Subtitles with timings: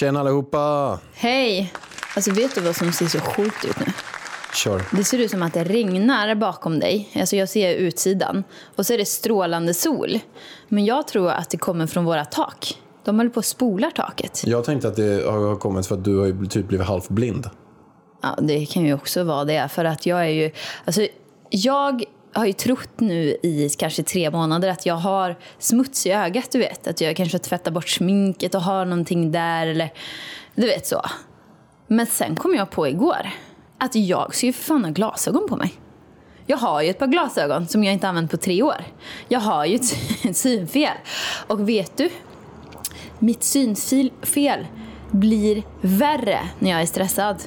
[0.00, 0.98] Tjena allihopa!
[1.14, 1.72] Hej!
[2.16, 3.86] Alltså vet du vad som ser så sjukt ut nu?
[4.54, 4.82] Kör.
[4.96, 7.08] Det ser ut som att det regnar bakom dig.
[7.20, 8.44] Alltså jag ser utsidan.
[8.76, 10.18] Och så är det strålande sol.
[10.68, 12.78] Men jag tror att det kommer från våra tak.
[13.04, 14.42] De håller på att spolar taket.
[14.46, 17.50] Jag tänkte att det har kommit för att du har typ blivit halvblind.
[18.22, 19.68] Ja, det kan ju också vara det.
[19.68, 20.50] För att jag är ju...
[20.84, 21.06] Alltså,
[21.50, 26.50] jag har ju trott nu i kanske tre månader att jag har smuts i ögat,
[26.52, 26.86] du vet.
[26.86, 29.92] Att jag kanske tvättar bort sminket och har någonting där eller...
[30.54, 31.02] Du vet så.
[31.86, 33.30] Men sen kom jag på igår
[33.78, 35.74] att jag ska ju för fan ha glasögon på mig.
[36.46, 38.84] Jag har ju ett par glasögon som jag inte använt på tre år.
[39.28, 40.96] Jag har ju ett, synfel.
[41.46, 42.10] Och vet du?
[43.18, 44.66] Mitt synfel
[45.10, 47.42] blir värre när jag är stressad.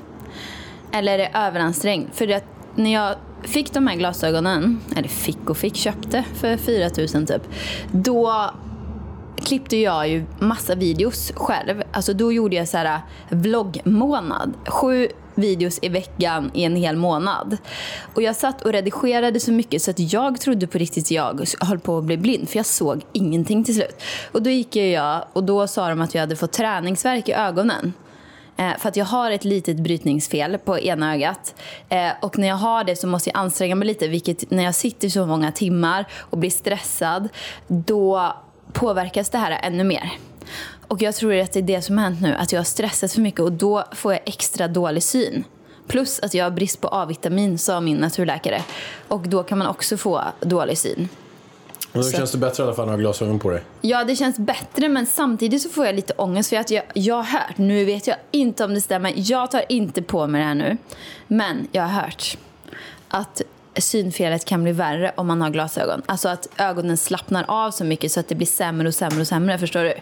[0.92, 2.08] Eller är överansträngd.
[2.14, 2.46] För att
[2.76, 7.42] när jag fick de här glasögonen, eller fick och fick, köpte för 4 000 typ.
[7.92, 8.52] Då
[9.44, 11.84] klippte jag ju massa videos själv.
[11.92, 14.54] Alltså då gjorde jag så här äh, vloggmånad.
[14.68, 17.58] Sju videos i veckan i en hel månad.
[18.14, 21.80] Och jag satt och redigerade så mycket så att jag trodde på riktigt jag höll
[21.80, 22.50] på att bli blind.
[22.50, 24.02] För jag såg ingenting till slut.
[24.32, 27.94] Och då gick jag och då sa de att jag hade fått träningsverk i ögonen.
[28.58, 31.56] Eh, för att jag har ett litet brytningsfel på ena ögat.
[31.90, 34.08] Eh, och när jag har det så måste jag anstränga mig lite.
[34.08, 37.30] Vilket när jag sitter så många timmar och blir stressad.
[37.68, 38.34] Då
[38.74, 40.12] påverkas det här ännu mer.
[40.88, 42.36] Och jag tror att det är det som har hänt nu.
[42.36, 45.44] Att jag har stressat för mycket och då får jag extra dålig syn.
[45.88, 48.62] Plus att jag har brist på A-vitamin, sa min naturläkare.
[49.08, 51.10] Och då kan man också få dålig syn.
[51.94, 53.62] Men då Så- känns det bättre i alla fall att ha glasögon på dig.
[53.82, 57.16] Ja, det känns bättre, men samtidigt så får jag lite ångest för att jag, jag
[57.16, 60.48] har hört, nu vet jag inte om det stämmer, jag tar inte på mig det
[60.48, 60.78] här nu,
[61.28, 62.38] men jag har hört
[63.08, 63.42] att
[63.78, 66.02] synfelet kan bli värre om man har glasögon.
[66.06, 69.28] Alltså att ögonen slappnar av så mycket så att det blir sämre och sämre och
[69.28, 69.94] sämre, förstår du?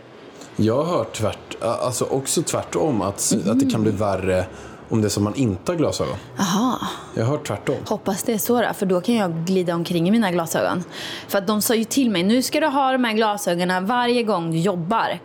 [0.56, 4.46] Jag har hört tvärt, alltså också tvärtom, att, att det kan bli värre
[4.92, 6.16] om det är som man inte har glasögon.
[6.40, 6.80] Aha.
[7.16, 7.76] Jag har hört tvärtom.
[7.88, 10.84] Hoppas det är så då, för då kan jag glida omkring i mina glasögon.
[11.28, 14.24] För att de sa ju till mig, nu ska du ha de här glasögonen varje
[14.24, 15.20] gång du jobbar.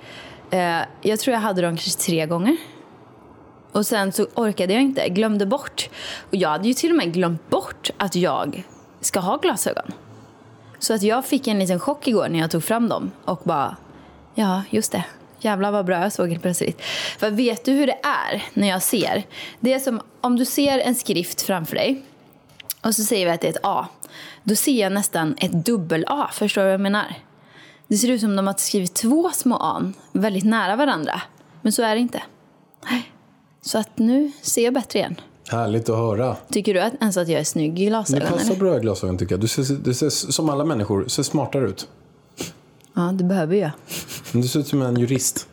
[0.51, 2.57] Eh, jag tror jag hade dem kanske tre gånger.
[3.73, 5.89] Och sen så orkade jag inte, glömde bort.
[6.29, 8.67] Och jag hade ju till och med glömt bort att jag
[9.01, 9.93] ska ha glasögon.
[10.79, 13.77] Så att jag fick en liten chock igår när jag tog fram dem och bara,
[14.35, 15.05] ja just det.
[15.41, 16.83] Jävlar vad bra jag såg helt plötsligt.
[17.19, 19.25] För vet du hur det är när jag ser?
[19.61, 22.03] Det är som om du ser en skrift framför dig
[22.83, 23.87] och så säger vi att det är ett A.
[24.43, 26.31] Då ser jag nästan ett dubbel-A.
[26.33, 27.15] Förstår du vad jag menar?
[27.89, 31.23] Det ser ut som de har skrivit två små A väldigt nära varandra.
[31.63, 32.23] Men så är det inte.
[33.63, 35.21] Så att nu ser jag bättre igen.
[35.49, 36.37] Härligt att höra.
[36.51, 38.29] Tycker du att, ens att jag är snygg i glasögon?
[38.29, 38.57] passar Eller?
[38.57, 39.41] bra i glasögon tycker jag.
[39.41, 41.89] Du ser, du ser som alla människor, du ser smartare ut.
[42.97, 43.71] Ja, det behöver jag.
[44.33, 45.49] Men Du ser ut som en jurist.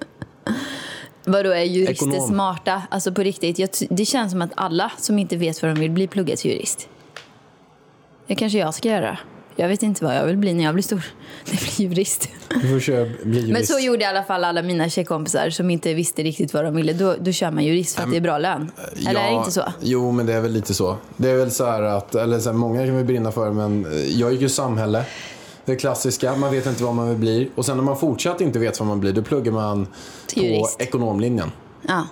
[1.26, 2.28] Vadå, är jurister Ekonom.
[2.28, 2.82] smarta?
[2.92, 5.92] Alltså på riktigt, jag, det känns som att alla som inte vet vad de vill
[5.92, 6.88] bli pluggar till jurist.
[8.28, 9.18] Det kanske jag ska göra.
[9.56, 11.06] Jag vet inte vad jag vill bli när jag blir stor.
[11.46, 12.30] Det blir jurist.
[12.50, 13.54] Du får köra, bli jurist.
[13.54, 16.76] Men så gjorde i alla fall alla mina tjejkompisar som inte visste riktigt vad de
[16.76, 16.94] ville.
[16.94, 18.72] Då, då kör man jurist för att det är bra lön.
[19.08, 19.64] Eller är det inte så?
[19.82, 20.98] Jo, men det är väl lite så.
[21.18, 23.86] Det är väl så här att, eller så här, många kan vi brinna för, men
[23.86, 25.06] eh, jag gick ju samhälle.
[25.66, 27.50] Det klassiska, man vet inte vad man vill bli.
[27.56, 29.86] Och sen när man fortsatt inte vet vad man blir, då pluggar man
[30.34, 30.82] på jurist.
[30.82, 31.52] ekonomlinjen.
[31.88, 32.08] Ja.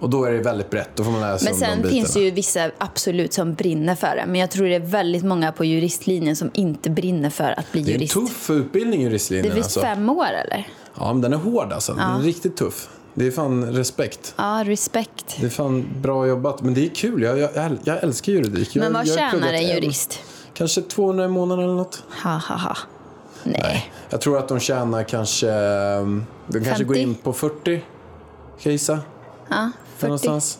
[0.00, 1.76] Och då är det väldigt brett, då får man lära sig Men om de sen
[1.76, 1.90] bitarna.
[1.94, 4.24] finns det ju vissa absolut som brinner för det.
[4.26, 7.82] Men jag tror det är väldigt många på juristlinjen som inte brinner för att bli
[7.82, 8.14] Det är en jurist.
[8.14, 9.80] tuff utbildning det juristlinjen är visst alltså.
[9.80, 10.68] fem år eller?
[10.98, 11.92] Ja, men den är hård alltså.
[11.94, 12.88] Den är riktigt tuff.
[13.14, 14.34] Det är fan respekt.
[14.36, 15.36] Ja, respekt.
[15.40, 16.62] Det är fan bra jobbat.
[16.62, 17.22] Men det är kul.
[17.22, 17.50] Jag, jag,
[17.84, 18.76] jag- älskar juridik.
[18.76, 20.18] Jag, Men vad jag tjänar en en- jurist?
[20.54, 22.02] Kanske 200 i månaden eller något.
[22.24, 22.76] Ha, ha, ha.
[23.44, 23.92] Nej.
[24.10, 25.50] Jag tror att de tjänar kanske...
[25.50, 26.84] ehm, De kanske 50?
[26.84, 27.84] går in på 40.
[28.60, 28.80] Kan jag?
[28.88, 28.98] Ja,
[29.48, 30.06] Där 40.
[30.06, 30.58] Någonstans.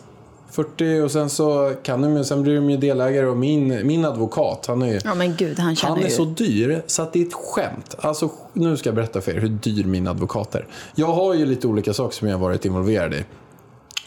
[0.51, 4.05] 40 och sen så kan de ju, sen blir de ju delägare och min, min
[4.05, 4.99] advokat, han är ju...
[5.03, 6.09] Ja men gud, han Han är ju...
[6.09, 7.95] så dyr så att det är ett skämt.
[7.99, 10.67] Alltså, nu ska jag berätta för er hur dyr min advokat är.
[10.95, 13.25] Jag har ju lite olika saker som jag har varit involverad i.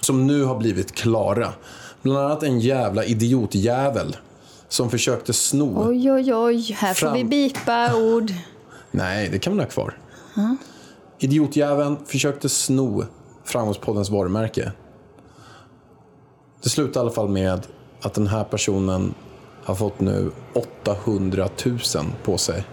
[0.00, 1.48] Som nu har blivit klara.
[2.02, 4.16] Bland annat en jävla idiotjävel
[4.72, 5.88] som försökte sno.
[5.88, 6.72] Oj, oj, oj.
[6.72, 8.32] Här får Fram- vi bipa ord.
[8.90, 9.98] Nej, det kan man ha kvar.
[11.18, 13.04] Idiotjäveln försökte sno
[13.44, 14.72] Framgångspoddens varumärke.
[16.62, 17.66] Det slutade i alla fall med
[18.02, 19.14] att den här personen
[19.64, 20.30] har fått nu
[20.84, 21.78] 800 000
[22.24, 22.64] på sig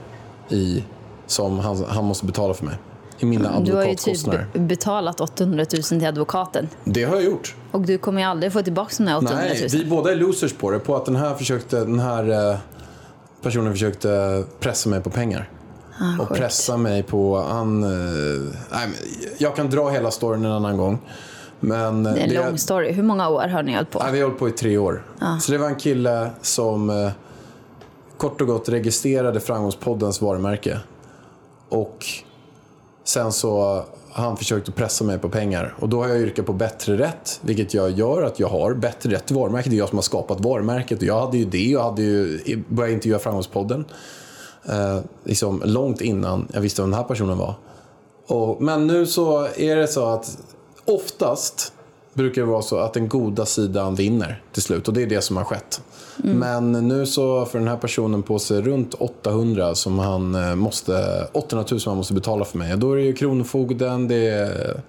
[0.50, 0.84] i,
[1.28, 2.76] som han, han måste betala för mig.
[3.20, 4.48] I mina Du har ju advokatkostnader.
[4.54, 6.70] typ betalat 800 000 till advokaten.
[6.84, 7.56] Det har jag gjort.
[7.72, 9.48] Och du kommer ju aldrig få tillbaka de där 800 000.
[9.60, 10.80] Nej, vi båda är losers på det.
[10.80, 12.58] På att den här, försökte, den här eh,
[13.42, 15.50] personen försökte pressa mig på pengar.
[16.20, 16.42] och Ah, sjukt.
[16.42, 17.42] pressa mig på...
[17.42, 18.88] Han, eh, nej,
[19.38, 21.00] jag kan dra hela storyn en annan gång.
[21.60, 22.92] Men eh, Det är en lång story.
[22.92, 24.00] Hur många år har ni hållit på?
[24.04, 25.04] Nej, vi har hållit på i tre år.
[25.42, 27.12] Så det var en kille som
[28.18, 30.80] kort och gott registrerade Framgångspoddens varumärke.
[31.70, 32.06] Och
[33.10, 35.76] sen så har han försökt att pressa mig på pengar.
[35.80, 39.12] Och då har jag yrkat på bättre rätt, vilket jag gör att jag har bättre
[39.12, 39.72] rätt till varumärket.
[39.72, 41.78] Det är jag som har skapat varumärket och jag hade ju det.
[41.78, 43.86] och hade ju börjat intervjua Framgångspodden
[44.66, 47.56] eh, liksom långt innan jag visste vem den här personen var.
[48.28, 50.38] Och, men nu så är det så att
[50.86, 51.74] oftast
[52.20, 55.22] brukar det vara så att den goda sidan vinner till slut och det är det
[55.22, 55.82] som har skett.
[56.18, 61.28] Men nu så får den här personen på sig runt 800 som han eh, måste,
[61.32, 62.78] 800 000 som han måste betala för mig.
[62.78, 64.82] Då är det ju Kronofogden, det är...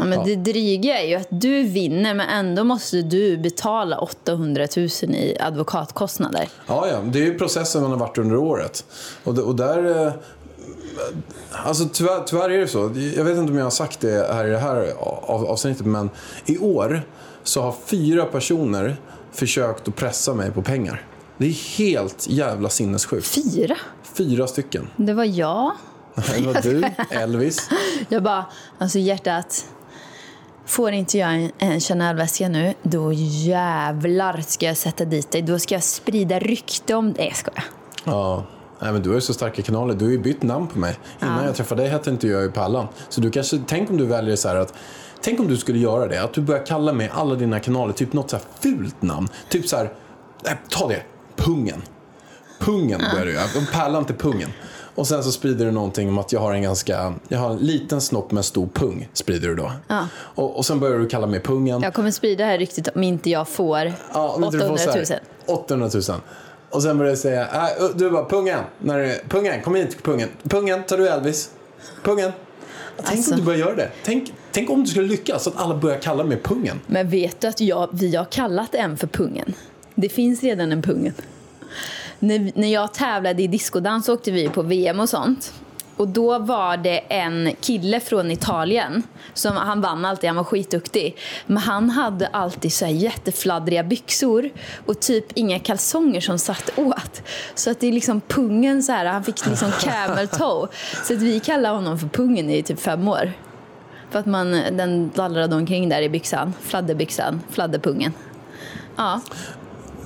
[0.00, 4.66] Ja, men Det dryga är ju att du vinner men ändå måste du betala 800
[4.76, 6.48] 000 i advokatkostnader.
[6.66, 8.84] Ja, ja, det är ju processen man har varit under året.
[9.24, 10.12] Och, d- och där...
[11.52, 12.78] Alltså tyvärr, tyvärr är det så.
[13.16, 16.10] Jag vet inte om jag har sagt det här i det här av, avsnittet men
[16.46, 17.02] i år
[17.42, 18.96] så har fyra personer
[19.32, 21.02] försökt att pressa mig på pengar.
[21.38, 23.26] Det är helt jävla sinnessjukt.
[23.26, 23.76] Fyra?
[24.14, 24.88] Fyra stycken.
[24.96, 25.72] Det var jag.
[26.14, 27.70] Det var du, Elvis.
[28.08, 28.46] Jag bara,
[28.78, 29.66] alltså hjärtat.
[30.66, 35.42] Får inte jag en, en Chanel-väska nu, då jävlar ska jag sätta dit dig.
[35.42, 37.26] Då ska jag sprida rykte om dig.
[37.26, 37.64] Jag skojar.
[38.04, 38.44] Ja.
[38.80, 39.94] Nej, men du har ju så starka kanaler.
[39.94, 40.98] Du har ju bytt namn på mig.
[41.22, 41.44] Innan Ja.
[41.46, 42.86] jag träffade dig hette inte jag ju Pallan.
[43.08, 44.74] Så du kanske, tänk om du väljer så här att
[45.22, 48.12] Tänk om du skulle göra det, att du börjar kalla mig alla dina kanaler typ
[48.12, 49.28] något så här fult namn.
[49.48, 49.92] Typ så här,
[50.44, 51.02] nej, ta det,
[51.36, 51.82] Pungen.
[52.60, 54.48] Pungen börjar du göra, Pärlan till Pungen.
[54.94, 57.56] Och sen så sprider du någonting om att jag har en ganska, jag har en
[57.56, 59.72] liten snopp med en stor pung, sprider du då.
[59.88, 60.06] Ja.
[60.14, 61.82] Och, och sen börjar du kalla mig Pungen.
[61.82, 64.78] Jag kommer sprida det här ryktet om inte jag får Ja, men du får 800
[64.78, 65.04] så 000.
[65.08, 66.02] här, 800 000.
[66.70, 70.28] Och sen börjar jag säga, äh, du bara pungen, när det, pungen, kom hit pungen.
[70.42, 71.50] Pungen, tar du Elvis?
[72.02, 72.32] Pungen.
[72.96, 73.34] Tänk Alltså.
[73.34, 73.90] om du börjar göra det.
[74.04, 76.80] Tänk, tänk om du skulle lyckas, att alla börjar kalla mig pungen.
[76.86, 79.54] Men vet du att jag, vi har kallat en för pungen?
[79.94, 81.14] Det finns redan en pungen.
[82.18, 85.52] När, när jag tävlade i diskodans åkte vi på VM och sånt.
[85.98, 89.02] Och då var det en kille från Italien
[89.34, 91.16] som han vann alltid, han var skitduktig.
[91.46, 94.50] Men han hade alltid så här jättefladdriga byxor
[94.86, 97.22] och typ inga kalsonger som satt åt.
[97.54, 100.68] Så att det är liksom pungen så här, han fick liksom camel toe.
[101.04, 103.32] Så att vi kallar honom för pungen i typ fem år.
[104.10, 106.54] För att man, den dallrade omkring där i byxan.
[106.60, 108.12] Fladderbyxan, fladderpungen.
[108.96, 109.20] Ja,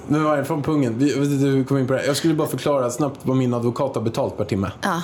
[0.09, 0.99] Nu var det från pungen.
[0.99, 2.06] Du kom in på det.
[2.06, 4.71] Jag skulle bara förklara snabbt vad min advokat har betalt per timme.
[4.83, 5.03] ja.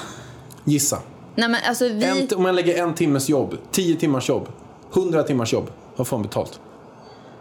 [0.64, 0.98] Gissa.
[1.34, 2.04] Nej men alltså vi...
[2.30, 4.48] En, om jag lägger en timmes jobb, tio timmars jobb,
[4.90, 5.70] hundra timmars jobb.
[5.96, 6.60] Vad får han betalt?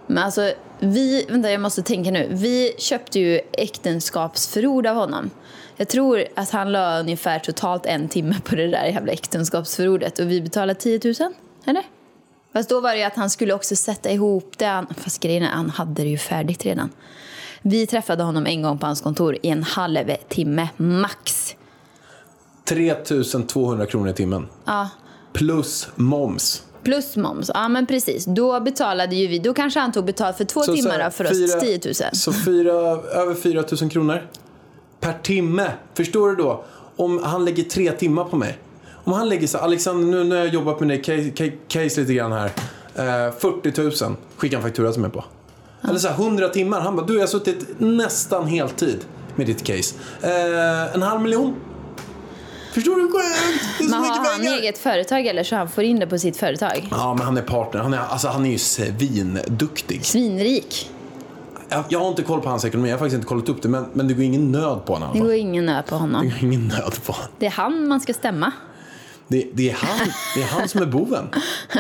[0.08, 2.28] Men alltså, vi, vänta jag måste tänka nu.
[2.32, 5.30] Vi köpte ju äktenskapsförord av honom.
[5.78, 10.32] Jag tror att han la ungefär totalt en timme på det där jävla äktenskapsförordet och
[10.32, 11.14] vi betalade 10 000,
[11.66, 11.84] eller?
[12.54, 14.66] Fast då var det ju att han skulle också sätta ihop det.
[14.66, 16.90] Han- Fast grejen är, han hade det ju färdigt redan.
[17.62, 21.56] Vi träffade honom en gång på hans kontor i en halv timme, max.
[22.70, 24.48] 3200 kronor i timmen.
[24.66, 24.90] Ja,
[25.34, 26.64] Plus moms.
[26.84, 27.52] plus moms.
[27.54, 28.26] Ja, men precis.
[28.26, 29.40] Då betalade ju vi.
[29.40, 31.94] Då kanske han tog betalt för två Så- så timmar då, för oss 10 000.
[32.14, 32.72] Så fyra,
[33.22, 34.28] över 4 000 kronor
[35.00, 35.72] per timme.
[35.94, 36.64] Förstår du då?
[36.96, 38.58] Om han lägger tre timmar på mig.
[39.04, 42.02] Om han lägger så Alexander, nu när jag har jobbat med dig, case, case, case
[42.02, 42.46] lite grann här.
[42.96, 45.26] Eh, 40 000, skicka en faktura till mig på.
[45.90, 46.80] Eller så här, 100 timmar.
[46.82, 48.98] Han bara, du jag har suttit nästan heltid
[49.36, 49.96] med ditt case.
[50.22, 51.56] Eh, en halv miljon.
[52.78, 53.68] Förstår du hur sjukt?
[53.78, 54.54] Det är så Men mycket har han pengar.
[54.58, 56.88] eget företag eller så han får in det på sitt företag?
[56.92, 57.82] Ja, men han är partner.
[57.82, 60.06] Han är, alltså, han är ju svinduktig.
[60.06, 60.92] Svinrik.
[61.70, 63.70] Jag, jag har inte koll på hans ekonomi, jag har faktiskt inte kollat upp det,
[63.70, 65.10] men, men det går ingen nöd på honom.
[65.14, 66.24] Det går ingen nöd på Det honom.
[66.30, 67.30] går ingen nöd på honom.
[67.40, 68.52] Det är han man ska stämma.
[69.28, 71.30] Det, det, är han, det är han som är boven.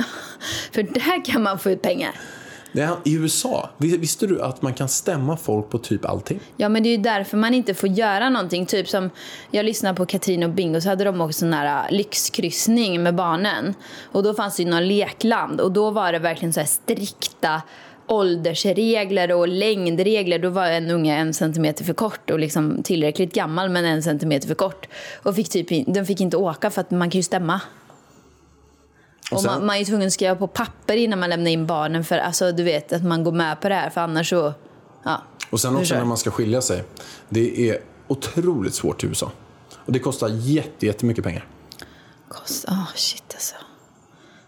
[0.71, 2.11] För där kan man få ut pengar.
[2.77, 6.39] Det är I USA, visste du att man kan stämma folk på typ allting?
[6.57, 8.65] Ja men det är ju därför man inte får göra någonting.
[8.65, 9.09] Typ som
[9.51, 13.15] jag lyssnade på Katrin och Bingo så hade de också sån här äh, lyxkryssning med
[13.15, 13.73] barnen.
[14.11, 17.61] Och då fanns det ju någon lekland och då var det verkligen så här strikta
[18.07, 20.39] åldersregler och längdregler.
[20.39, 24.47] Då var en unge en centimeter för kort och liksom tillräckligt gammal men en centimeter
[24.47, 24.87] för kort.
[25.23, 27.61] Och fick typ, den fick inte åka för att man kan ju stämma.
[29.31, 32.03] Och sen- man, man är tvungen att skriva på papper innan man lämnar in barnen
[32.03, 34.53] för alltså, du vet att man går med på det här för annars så...
[35.03, 35.21] Ja.
[35.49, 36.83] Och sen också när man ska skilja sig.
[37.29, 39.31] Det är otroligt svårt i USA.
[39.85, 41.47] Och det kostar jätte, jättemycket pengar.
[42.27, 43.55] Kost, oh, shit alltså.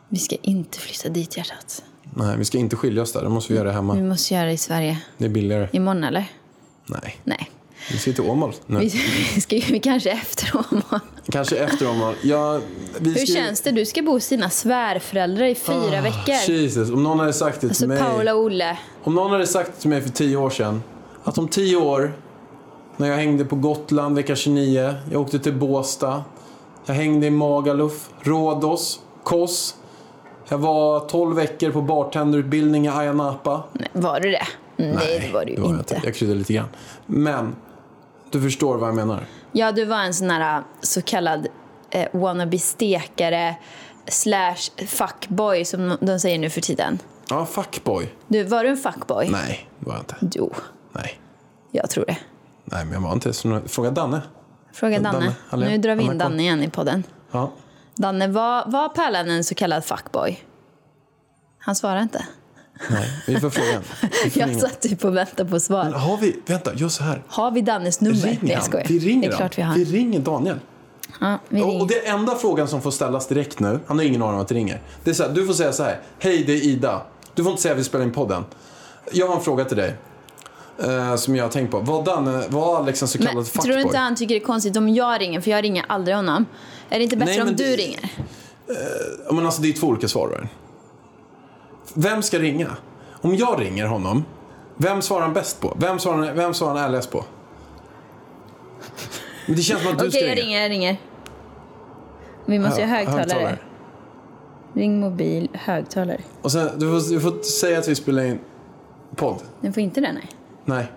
[0.10, 1.84] Vi ska inte flytta dit hjärtat.
[2.16, 3.22] Nej, vi ska inte skilja oss där.
[3.24, 3.94] Det måste vi göra hemma.
[3.96, 5.02] Vi måste göra det i Sverige.
[5.18, 5.70] Det är billigare.
[5.72, 6.26] Imorgon eller?
[6.86, 7.50] Nej, Nej.
[7.92, 8.80] Vi ska till Åmål nu.
[8.80, 8.86] Vi,
[9.36, 11.00] vi ska ju kanske efter Åmål.
[11.32, 12.16] Kanske efter Åmål.
[12.24, 12.60] Ja,
[13.00, 13.34] vi Hur ska...
[13.34, 13.72] känns det?
[13.72, 16.54] Du ska bo hos dina svärföräldrar i fyra Ah, veckor.
[16.56, 18.00] Jesus, om någon hade sagt det till Alltså mig.
[18.00, 18.78] Paula och Olle.
[19.04, 20.84] Om någon hade sagt till mig för tio år sedan
[21.24, 22.14] att om tio år,
[22.98, 26.24] när jag hängde på Gotland vecka 29, jag åkte till Båstad,
[26.86, 29.76] jag hängde i Magaluf, Rhodos, Kos,
[30.50, 33.64] jag var 12 veckor på bartenderutbildning i Ayia Napa.
[33.74, 34.48] Nej, var du det?
[34.78, 36.02] Nej, det var du ju jag inte.
[36.04, 36.68] Jag kryddade lite grann.
[37.06, 37.56] Men,
[38.32, 39.24] du förstår vad jag menar.
[39.52, 41.48] Ja, du var en sån här så kallad
[41.90, 43.56] eh, wannabe-stekare
[44.08, 47.00] slash fuckboy som de säger nu för tiden.
[47.30, 48.14] Ja, fuckboy.
[48.28, 49.30] Du, var du en fuckboy?
[49.30, 50.16] Nej, det var jag inte.
[50.40, 50.54] Jo,
[50.92, 51.20] Nej.
[51.72, 52.18] jag tror det.
[52.66, 53.34] Nej, men jag var inte.
[53.34, 54.22] Så, fråga Danne.
[54.74, 55.36] Fråga Danne, Danne.
[55.50, 56.18] hallå, Nu drar vi in.
[56.18, 57.04] Danne igen i podden.
[57.32, 57.52] Ja.
[57.96, 60.40] Danne, var, var Pärlan en så kallad fuckboy?
[61.60, 62.26] Han svarar inte.
[62.90, 63.82] Nej, vi får fråga.
[64.24, 64.60] Vi får Jag ringa.
[64.60, 65.86] satt typ och väntade på svar.
[65.86, 67.24] Har vi, vänta, gör så här.
[67.28, 68.16] Har vi Dannes nummer?
[68.22, 68.86] Ring Nej, jag skojar.
[68.90, 69.76] Vi ringer Det är klart vi har.
[69.76, 70.60] Vi ringer Daniel.
[71.22, 71.82] Ja, vi Och, ringer.
[71.82, 74.48] och det enda frågan som får ställas direkt nu, han har ingen aning om att
[74.48, 74.82] det ringer.
[75.04, 77.02] Det är så här, du får säga så här, hej det är Ida.
[77.34, 78.44] Du får inte säga att vi spelar in podden.
[79.12, 79.96] Jag har en fråga till dig.
[80.84, 81.80] eh, som jag har tänkt på.
[81.80, 83.64] Var, Danne, var Alex en så kallad Men fuckboy?
[83.66, 85.42] tror du inte han tycker det är konstigt om jag ringer?
[85.42, 86.46] För jag ringer aldrig honom.
[86.90, 88.10] Är det inte bättre Nej, om men du det- ringer?
[89.28, 90.48] Ja, Men alltså det är två olika svar.
[91.94, 92.78] Vem ska ringa?
[93.22, 94.26] Om jag ringer honom,
[94.78, 95.78] vem svarar han bäst på?
[95.80, 97.26] Vem svarar han, vem svarar han ärligast på?
[99.46, 100.46] Men det känns som att du Okej, ska jag ringa.
[100.48, 100.98] ringer, jag ringer.
[102.46, 103.58] Vi måste ju ha Hö- högtalare.
[104.74, 106.22] Ring mobil, högtalare.
[106.42, 108.40] Och sen, du får, du får säga att vi spelar in
[109.16, 109.42] podd.
[109.62, 110.28] Den får inte det, nej.
[110.66, 110.92] Nej.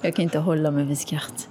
[0.00, 1.48] Jag kan inte hålla mig vid skratt.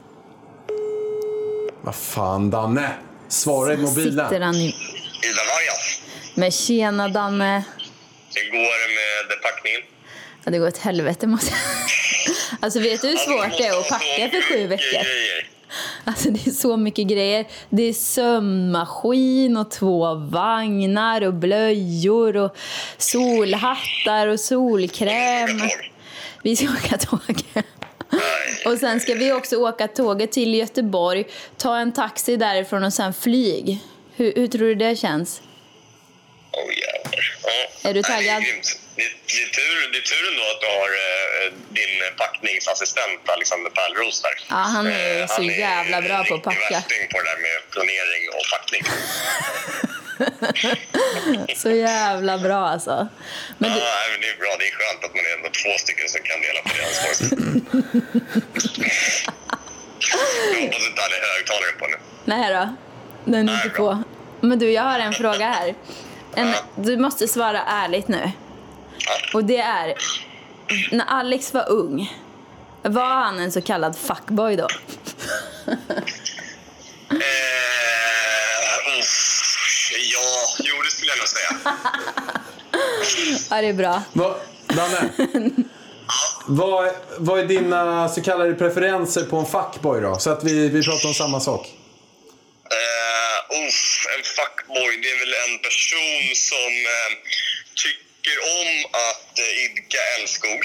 [1.82, 2.92] Vad fan Danne?
[3.28, 4.26] Svara i mobilen.
[4.30, 4.74] Sitter han i...
[6.36, 7.64] Men tjena Danne.
[8.36, 8.96] Hur går det
[9.30, 9.82] med packningen?
[10.44, 11.60] Ja, det går åt helvete måste jag...
[12.60, 15.02] Alltså vet du hur svårt det är att packa för sju veckor?
[16.04, 17.48] Alltså det är så mycket grejer.
[17.70, 22.58] Det är sömmaskin och två vagnar och blöjor och
[22.98, 25.62] solhattar och solkräm.
[26.44, 27.44] Vi ska åka tåg.
[28.66, 31.26] Och sen ska vi också åka tåget till Göteborg,
[31.58, 33.80] ta en taxi därifrån och sen flyg.
[34.16, 35.42] Hur, hur tror du det känns?
[36.58, 37.24] Åh jävlar.
[37.44, 37.90] Ja.
[37.90, 38.44] Är du Nej, taggad?
[38.96, 41.48] Det är, det, är tur, det är tur ändå att du har eh,
[41.80, 44.36] din packningsassistent Alexander Pärleros där.
[44.50, 46.60] Ja, han är Eh, så jävla bra på att packa.
[46.72, 48.84] värsting på det där med planering och packning.
[51.56, 53.08] Så jävla bra alltså.
[53.58, 54.56] Men Ja, du, nej, men det är bra.
[54.60, 57.22] Det är skönt att man är ändå två stycken som kan dela på det ansvaret.
[60.12, 60.18] Jag
[60.62, 61.98] hoppas inte han är högtalare på nu.
[62.26, 62.76] nej då.
[63.26, 63.78] Den är Nej, inte bra.
[63.94, 64.04] på.
[64.48, 65.76] Men du, jag har en fråga här.
[66.36, 68.32] En, du måste svara ärligt nu.
[69.34, 69.94] Och det är,
[70.92, 72.14] när Alex var ung,
[72.84, 74.68] var han en så kallad fuckboy då?
[77.10, 79.58] Eh, uff,
[80.14, 81.50] ja, jo det skulle jag nog säga.
[83.50, 84.04] Ja, det är bra.
[84.14, 84.36] Va,
[84.68, 85.10] Danne?
[86.48, 90.16] vad, vad är dina så kallade preferenser på en fuckboy då?
[90.20, 91.62] Så att vi, vi pratar om samma sak.
[91.62, 93.15] Uh,
[93.50, 97.12] uff, en fuckboy, det är väl en person som eh,
[97.84, 98.72] tycker om
[99.08, 100.62] att uh, idka älskog.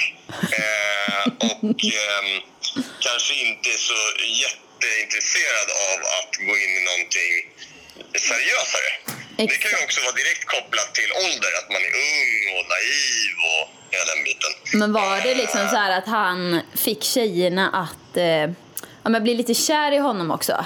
[0.60, 2.30] Eh, och ehm,
[3.06, 4.00] kanske inte är så
[4.44, 7.32] jätteintresserad av att gå in i någonting
[8.28, 8.90] seriösare.
[9.36, 13.32] Det kan ju också vara direkt kopplat till ålder, att man är ung och naiv
[13.50, 14.52] och hela den biten.
[14.80, 18.50] Men var det liksom så här att han fick tjejerna att eh,
[19.02, 20.64] ja, men bli lite kär i honom också?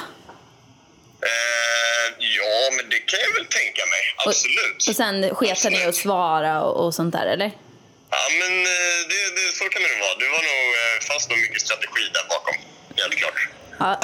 [2.65, 4.03] Eh, ja, men det kan jag väl tänka mig.
[4.27, 4.89] Absolut.
[4.89, 7.51] Och sen sket han i att svara och, och sånt där, eller?
[8.11, 10.17] Ja, men eh, det, det, så kan det nog vara.
[10.23, 12.57] Det var nog, eh, fanns nog mycket strategi där bakom.
[12.97, 13.39] Helt klart.
[13.79, 13.99] Ja,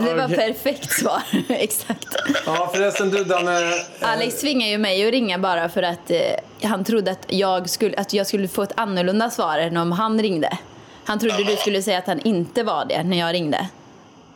[0.06, 1.22] det var perfekt svar.
[1.48, 2.08] Exakt.
[2.46, 3.84] Ja, förresten du Danne.
[4.00, 6.20] Alex tvingade ju mig att ringa bara för att eh,
[6.62, 10.22] han trodde att jag, skulle, att jag skulle få ett annorlunda svar än om han
[10.22, 10.58] ringde.
[11.04, 13.68] Han trodde du skulle säga att han inte var det när jag ringde.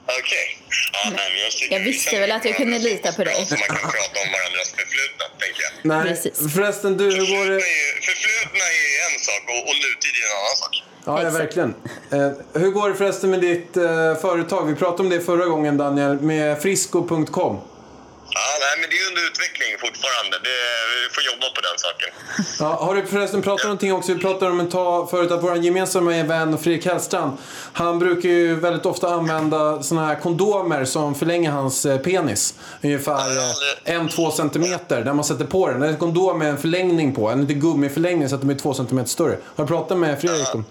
[0.06, 0.46] Okej.
[0.92, 3.34] Ja, nej, men jag, Jag vi visste väl att jag kunde lita på dig.
[3.48, 5.72] Så man kan prata om varandras förflutna, tänker jag.
[5.82, 6.54] Nej, Precis.
[6.54, 7.60] förresten du, hur går Förflutna det?
[8.08, 10.74] förflutna är en sak och, och nutid är en annan sak.
[11.06, 11.74] Ja, ja verkligen.
[12.12, 14.66] Eh, hur går det förresten med ditt eh, företag?
[14.66, 17.60] Vi pratade om det förra gången Daniel, med frisco.com.
[18.30, 20.38] Ja, nej, men det är under utveckling fortfarande.
[20.48, 20.58] Det,
[21.02, 22.10] vi får jobba på den saken.
[22.58, 24.14] Ja, har du förresten pratat någonting också?
[24.14, 27.32] Vi pratade om ett tag förut att vår gemensamma vän Fredrik Hellstrand,
[27.72, 32.54] han brukar ju väldigt ofta använda såna här kondomer som förlänger hans eh, penis.
[32.82, 33.36] Ungefär
[33.84, 35.80] eh, en, två centimeter där man sätter på den.
[35.80, 38.54] Det är en kondom med en förlängning på, en liten gummiförlängning så att de är
[38.54, 39.38] två centimeter större.
[39.56, 40.64] Har du pratat med Fredrik om?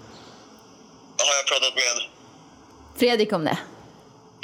[1.18, 2.10] Har jag pratat med?
[2.98, 3.58] Fredrik om det.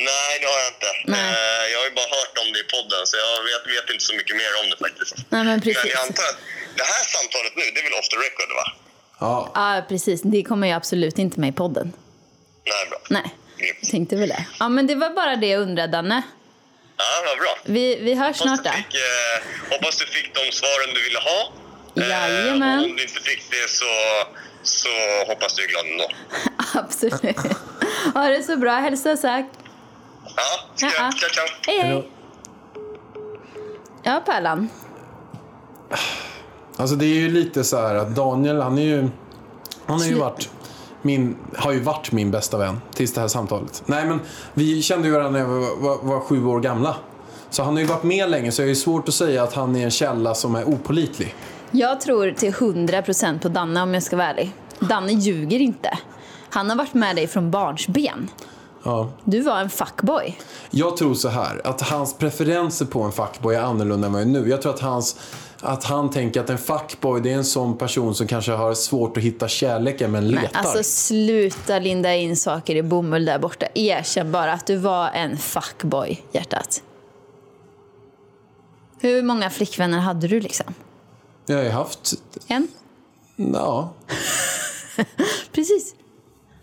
[0.09, 0.91] Nej, det har jag inte.
[1.15, 1.29] Nej.
[1.35, 4.05] Eh, jag har ju bara hört om det i podden, så jag vet, vet inte
[4.11, 5.15] så mycket mer om det faktiskt.
[5.35, 5.83] Nej, men precis.
[5.85, 6.39] Men jag antar att
[6.81, 8.67] det här samtalet nu, det är väl off the record, va?
[9.25, 9.35] Ja.
[9.55, 10.19] Ja, precis.
[10.35, 11.87] Det kommer ju absolut inte med i podden.
[12.73, 12.99] Nej, bra.
[13.17, 13.29] Nej,
[13.91, 14.45] tänkte väl det.
[14.61, 16.23] Ja, men det var bara det jag undrade, Danne.
[16.97, 17.55] Ja, vad bra.
[17.65, 18.71] Vi, vi hörs Hoppas snart då.
[18.71, 21.53] fick, eh, hoppas du fick de svaren du ville ha.
[21.95, 22.79] Jajamän.
[22.79, 23.85] och om du inte fick det så,
[24.63, 24.89] så
[25.27, 26.09] hoppas du är glad ändå.
[26.75, 27.37] Absolut.
[28.15, 28.73] Ha det så bra.
[28.73, 29.47] Hälsa Zack.
[30.41, 31.05] Ja, ska Ja, ja.
[31.05, 31.15] jag?
[31.19, 31.47] Ciao, ciao.
[31.67, 32.11] Hej, hej.
[34.03, 34.69] Ja, Pärlan.
[36.77, 39.09] Alltså det är ju lite så här att Daniel, han är ju...
[39.87, 40.51] Han har ju varit
[41.03, 43.83] min, har ju varit min bästa vän tills det här samtalet.
[43.87, 44.21] Nej men
[44.55, 46.97] vi kände ju varandra när vi var, var, var sju år gamla.
[47.51, 49.77] Så han har ju varit med länge så det är svårt att säga att han
[49.77, 51.35] är en källa som är opolitlig.
[51.71, 54.53] Jag tror till 100% på Danne om jag ska vara ärlig.
[54.79, 55.99] Danne ljuger inte.
[56.51, 58.29] Han har varit med dig från barnsben.
[58.83, 59.11] Ja.
[59.25, 60.39] Du var en fuckboy.
[60.71, 64.29] Jag tror så här, att hans preferenser på en fuckboy är annorlunda än vad jag
[64.29, 64.49] är nu.
[64.49, 65.17] Jag tror att, hans,
[65.61, 69.17] att han tänker att en fuckboy det är en sån person som kanske har svårt
[69.17, 70.49] att hitta kärleken men letar.
[70.53, 73.67] Men alltså sluta linda in saker i bomull där borta.
[73.75, 76.83] Erkänn bara att du var en fuckboy, hjärtat.
[79.01, 80.75] Hur många flickvänner hade du liksom?
[81.47, 82.15] Jag har ju haft,
[82.49, 82.69] En?
[83.37, 83.93] ja,
[85.53, 85.95] Precis.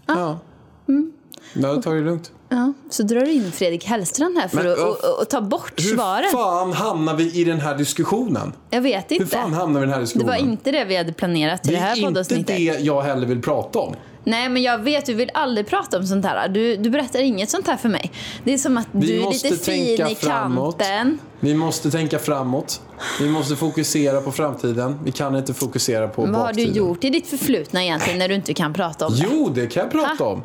[0.05, 0.39] ja.
[0.87, 1.13] Mm.
[1.55, 2.31] Har tagit det lugnt.
[2.49, 5.41] Ja, så drar du in Fredrik Hellstrand här för Men, att och, och, och ta
[5.41, 6.29] bort Hur svaren.
[6.31, 8.53] fan hamnar vi i den här diskussionen?
[8.69, 9.27] Jag vet Hur inte.
[9.37, 10.27] fan hamnar vi i den här Det diskussionen?
[10.27, 12.47] var inte det vi hade planerat till det det är här inte poddavsnittet.
[12.47, 13.95] det jag heller vill prata om.
[14.23, 16.47] Nej, men jag vet, du vill aldrig prata om sånt här.
[16.49, 18.11] Du, du berättar inget sånt här för mig.
[18.43, 20.77] Det är som att Vi du är lite fin i framåt.
[20.79, 21.19] kanten.
[21.39, 22.81] Vi måste tänka framåt.
[23.21, 24.99] Vi måste fokusera på framtiden.
[25.03, 26.73] Vi kan inte fokusera på Vad har du baktiden.
[26.75, 29.25] gjort i ditt förflutna egentligen när du inte kan prata om det?
[29.31, 30.43] Jo, det kan jag prata om.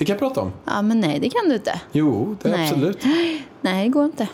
[0.00, 0.52] Det kan jag prata om.
[0.64, 1.80] Ja, men nej, det kan du inte.
[1.92, 2.68] Jo, det är Nej.
[2.70, 3.04] absolut.
[3.60, 4.26] Nej, det går inte.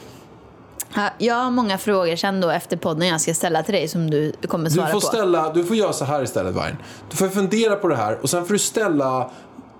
[0.94, 4.10] Ja, Jag har många frågor sen då efter podden jag ska ställa till dig som
[4.10, 5.06] du kommer Du svara får, på.
[5.06, 6.76] ställa, du får göra så här istället, Vargen.
[7.10, 9.30] Du får fundera på det här och sen får du ställa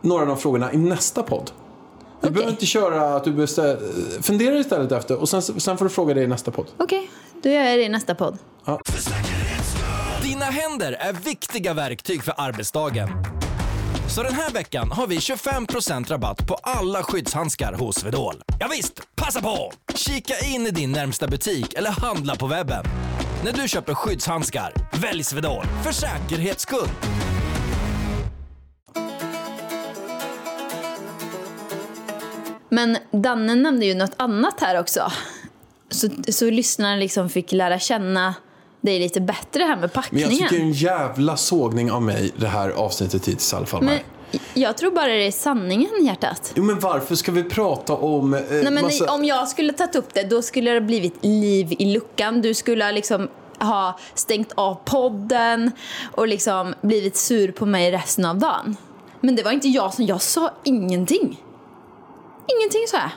[0.01, 1.51] några av de frågorna i nästa podd.
[1.51, 2.31] Du Okej.
[2.31, 3.77] behöver inte köra att du beställ...
[4.23, 6.67] Fundera istället efter och sen, sen får du fråga det i nästa podd.
[6.77, 7.11] Okej,
[7.43, 8.39] då gör jag det i nästa podd.
[10.23, 13.09] Dina händer är viktiga verktyg för arbetsdagen.
[14.09, 18.35] Så den här veckan har vi 25% rabatt på alla skyddshandskar hos Swedol.
[18.61, 19.73] Ja visst, passa på!
[19.95, 22.85] Kika in i din närmsta butik eller handla på webben.
[23.45, 26.89] När du köper skyddshandskar, välj Swedol för säkerhets skull.
[32.69, 35.13] Men Danne nämnde ju något annat här också.
[35.91, 38.35] Så, så lyssnarna liksom fick lära känna
[38.87, 40.31] dig lite bättre här med Men packningen.
[40.37, 43.83] jag tycker en jävla sågning av mig det här avsnittet hittills i alla fall.
[43.85, 43.99] Men
[44.55, 46.53] jag tror bara det är sanningen, hjärtat.
[46.55, 48.35] Jo, men varför ska vi prata om...
[48.35, 49.13] Eh, Nej, men massa...
[49.13, 52.43] Om jag skulle tagit upp det, då skulle det ha blivit liv i luckan.
[52.43, 55.71] Du skulle ha liksom ha stängt av podden
[56.13, 58.77] och liksom blivit sur på mig resten av dagen.
[59.21, 60.05] Men det var inte jag som...
[60.05, 61.43] Jag sa ingenting.
[62.59, 63.11] Ingenting sa jag.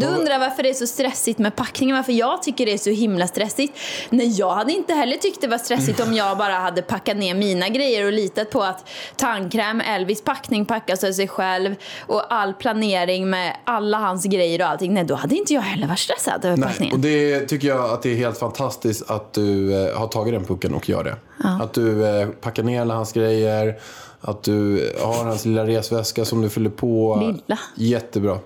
[0.00, 2.90] Du undrar varför det är så stressigt med packningen, varför jag tycker det är så
[2.90, 3.78] himla stressigt.
[4.10, 7.34] Nej, jag hade inte heller tyckt det var stressigt om jag bara hade packat ner
[7.34, 11.74] mina grejer och litat på att tandkräm, Elvis packning packas av sig själv
[12.06, 14.94] och all planering med alla hans grejer och allting.
[14.94, 16.94] Nej, då hade inte jag heller varit stressad över Nej, packningen.
[16.94, 20.44] och det tycker jag att det är helt fantastiskt att du eh, har tagit den
[20.44, 21.16] pucken och gör det.
[21.62, 23.78] Att du eh, packar ner alla hans grejer,
[24.20, 27.16] att du har hans lilla resväska som du fyller på.
[27.20, 27.58] Lilla.
[27.74, 28.38] Jättebra.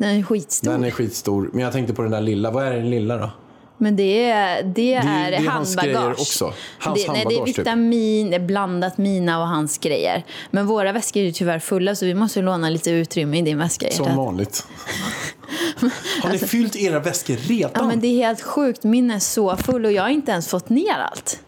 [0.00, 0.70] Den är skitstor.
[0.70, 1.50] Den är skitstor.
[1.52, 2.50] Men jag tänkte på den där lilla.
[2.50, 3.30] Vad är den lilla då?
[3.78, 6.02] Men det är, det är, det är hans handbagage.
[6.02, 6.52] grejer också.
[6.78, 7.58] Hans det, nej, det är typ.
[7.58, 10.24] vitamin, det är blandat mina och hans grejer.
[10.50, 13.58] Men våra väskor är ju tyvärr fulla så vi måste låna lite utrymme i din
[13.58, 13.90] väska.
[13.90, 14.66] Som vanligt.
[16.22, 17.70] Har ni fyllt era väskor redan?
[17.74, 18.84] Ja, men det är helt sjukt.
[18.84, 21.40] Min är så full och jag har inte ens fått ner allt.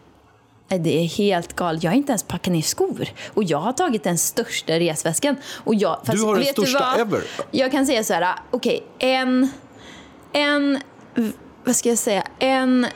[0.75, 1.83] Eh, Det är helt galet.
[1.83, 3.07] Jag har inte ens packat ner skor.
[3.33, 5.35] Och jag har tagit den största resväskan.
[5.55, 7.21] Och jag, fast har den största ever.
[7.51, 9.51] Jag kan säga så här, okej, en,
[10.33, 10.79] en,
[11.63, 12.87] vad ska jag säga, en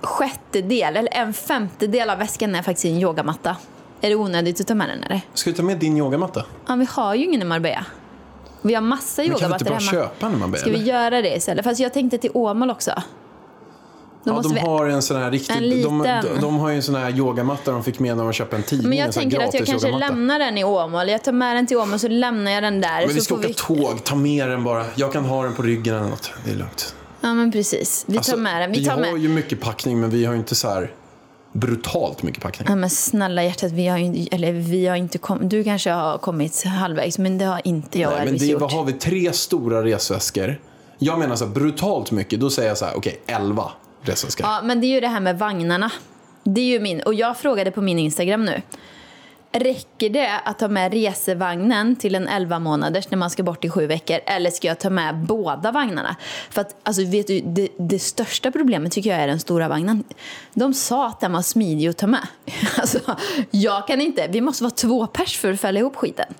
[0.00, 3.56] sjättedel eller en femtedel av väskan är faktiskt en yogamatta.
[4.00, 5.20] Är det onödigt att ta med den eller?
[5.34, 6.44] Ska du ta med din yogamatta?
[6.66, 7.86] Ja, vi har ju ingen i Marbella.
[8.62, 10.10] Vi har massa Men kan vi yogamattor inte bara hemma.
[10.10, 11.64] köpa en när man Ska vi göra det istället?
[11.64, 13.02] Fast jag tänkte till Åmål också.
[14.24, 14.60] Ja, de vi...
[14.60, 15.50] har en sån här riktigt...
[15.56, 16.02] En De, liten.
[16.34, 18.62] de, de har ju en sån här yogamatta de fick med när de köpte en
[18.62, 18.88] tidning.
[18.88, 20.12] Men en jag tänker att jag kanske yogamatta.
[20.14, 21.08] lämnar den i Åmål.
[21.08, 23.06] Jag tar med den till Åmål så lämnar jag den där.
[23.06, 23.54] Men vi ska åka vi...
[23.54, 24.84] tåg, ta med den bara.
[24.94, 26.30] Jag kan ha den på ryggen eller något.
[26.44, 26.94] Det är lugnt.
[27.20, 28.04] Ja men precis.
[28.06, 28.72] Vi tar Alltså, med den.
[28.72, 29.18] Vi tar har med...
[29.18, 30.90] ju mycket packning men vi har ju inte så här
[31.52, 32.66] brutalt mycket packning.
[32.68, 36.18] Ja men snälla hjärtat, vi har ju, eller vi har inte kommit, du kanske har
[36.18, 38.60] kommit halvvägs men det har inte jag Nej, men det, gjort.
[38.60, 38.92] vad har vi?
[38.92, 40.60] Tre stora resväskor.
[40.98, 42.40] Jag menar så här, brutalt mycket.
[42.40, 43.70] Då säger jag så här, okej, elva
[44.04, 44.42] det som ska.
[44.42, 45.90] Ja men det är ju det här med vagnarna.
[46.44, 48.62] Det är ju min, och jag frågade på min Instagram nu.
[49.56, 53.70] Räcker det att ta med resevagnen till en 11 månaders när man ska bort i
[53.70, 54.18] sju veckor?
[54.26, 56.16] Eller ska jag ta med båda vagnarna?
[56.50, 60.04] För att, alltså, vet du, det, det största problemet tycker jag är den stora vagnen.
[60.54, 62.26] De sa att den var smidig att ta med.
[62.78, 62.98] Alltså,
[63.50, 64.28] jag kan inte.
[64.28, 66.34] Vi måste vara två pers för att fälla ihop skiten.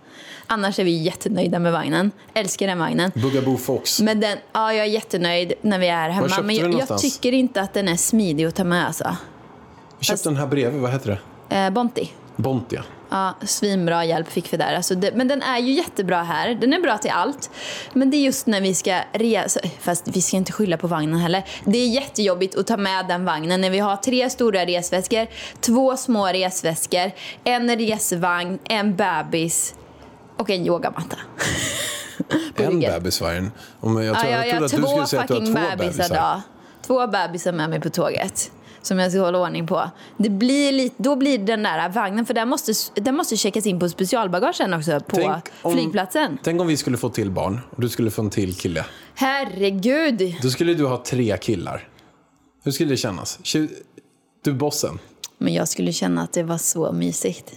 [0.46, 2.10] Annars är vi jättenöjda med vagnen.
[2.34, 3.12] Älskar den vagnen.
[3.14, 4.00] Bugaboo Fox.
[4.00, 6.42] Men den, ja, jag är jättenöjd när vi är hemma.
[6.42, 9.16] Men jag, jag tycker inte att den är smidig att ta med alltså.
[9.98, 11.56] Vi köpte den här bredvid, vad heter det?
[11.56, 12.10] Eh, Bonti.
[12.36, 12.78] Bontia.
[12.78, 12.93] Ja,
[13.42, 14.74] svinbra hjälp fick vi där.
[14.74, 16.54] Alltså det, men den är ju jättebra här.
[16.54, 17.50] Den är bra till allt.
[17.92, 19.60] Men det är just när vi ska resa.
[19.80, 21.44] Fast vi ska inte skylla på vagnen heller.
[21.64, 25.26] Det är jättejobbigt att ta med den vagnen när vi har tre stora resväskor,
[25.60, 27.10] två små resväskor,
[27.44, 29.74] en resvagn, en bebis
[30.36, 31.16] och en yogamatta.
[32.56, 33.50] En bebisvagn.
[33.82, 35.76] Jag, Ja, tror, jag, jag jag trodde att du skulle säga att du har två
[35.76, 35.76] bebisar.
[35.76, 36.34] bebisar.
[36.36, 36.42] Då.
[36.86, 38.50] Två bebisar med mig på tåget.
[38.84, 39.90] Som jag ska hålla ordning på.
[40.16, 43.80] Det blir lite, då blir den där vagnen, för den måste, den måste checkas in
[43.80, 46.38] på specialbagage sen också på Tänk om- flygplatsen.
[46.42, 48.84] Tänk om vi skulle få till barn och du skulle få en till kille.
[49.14, 50.34] Herregud!
[50.42, 51.88] Då skulle du ha tre killar.
[52.64, 53.38] Hur skulle det kännas?
[54.44, 54.98] Du bossen.
[55.38, 57.52] Men jag skulle känna att det var så mysigt.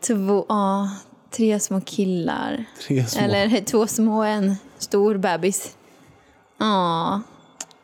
[0.00, 0.90] Två, ja,
[1.30, 2.64] tre små killar.
[2.88, 3.22] Tre små.
[3.22, 5.74] Eller två små och en stor bebis.
[6.58, 7.20] Ja,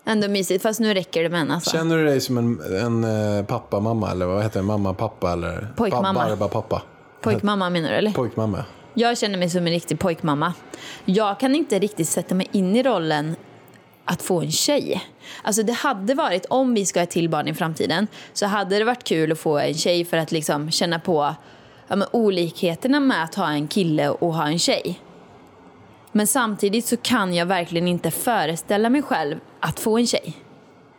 [0.05, 0.63] ändå mysigt.
[0.63, 1.71] Fast nu räcker det med en alltså.
[1.71, 3.05] Känner du dig som en, en
[3.39, 4.67] eh, pappa, mamma eller vad heter det?
[4.67, 5.69] Mamma, pappa eller?
[5.77, 6.13] Pojkmamma.
[6.13, 6.83] Barba, pappa.
[7.23, 8.13] Pojkmamma menar du eller?
[8.13, 8.65] Pojkmamma.
[8.95, 10.53] Jag känner mig som en riktig pojkmamma.
[11.05, 13.37] Jag kan inte riktigt sätta mig in i rollen
[14.05, 15.05] att få en tjej.
[15.43, 18.79] Alltså det hade varit, om vi ska ha ett till barn i framtiden, så hade
[18.79, 21.35] det varit kul att få en tjej för att liksom känna på
[21.89, 25.01] ja, olikheterna med att ha en kille och ha en tjej.
[26.17, 30.37] Men samtidigt så kan jag verkligen inte föreställa mig själv att få en tjej.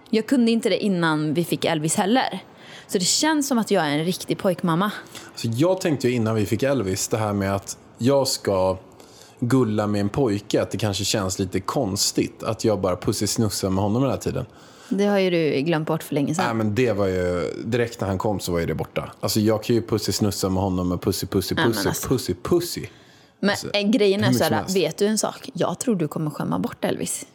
[0.09, 2.43] Jag kunde inte det innan vi fick Elvis heller.
[2.87, 4.91] Så det känns som att jag är en riktig pojkmamma.
[5.35, 8.77] Så jag tänkte ju innan vi fick Elvis det här med att jag ska
[9.39, 13.83] gulla med en pojke, att det kanske känns lite konstigt att jag bara pussisnussar med
[13.83, 14.45] honom hela tiden.
[14.89, 16.45] Det har ju du glömt bort för länge sedan.
[16.45, 19.11] Nej men det var ju, direkt när han kom så var ju det borta.
[19.19, 22.07] Alltså jag kan ju pussisnussa med honom med pussy, pussy, pussy, alltså.
[22.07, 22.85] pussy, pussy.
[23.45, 24.77] Men eh, grejen är hur så mycket som här, helst.
[24.77, 25.49] vet du en sak?
[25.53, 27.25] Jag tror du kommer skämma bort Elvis.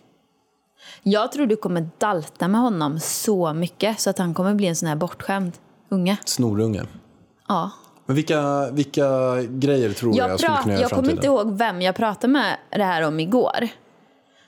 [1.03, 4.77] Jag tror du kommer dalta med honom så mycket så att han kommer bli en
[4.77, 5.53] sån här bortskämd
[5.89, 6.17] unge.
[6.25, 6.89] Snorungen.
[7.49, 7.71] Ja.
[8.07, 11.59] Men vilka, vilka grejer tror jag jag, Jag, skulle kunna göra jag kommer inte ihåg
[11.59, 13.69] vem jag pratade med det här om igår.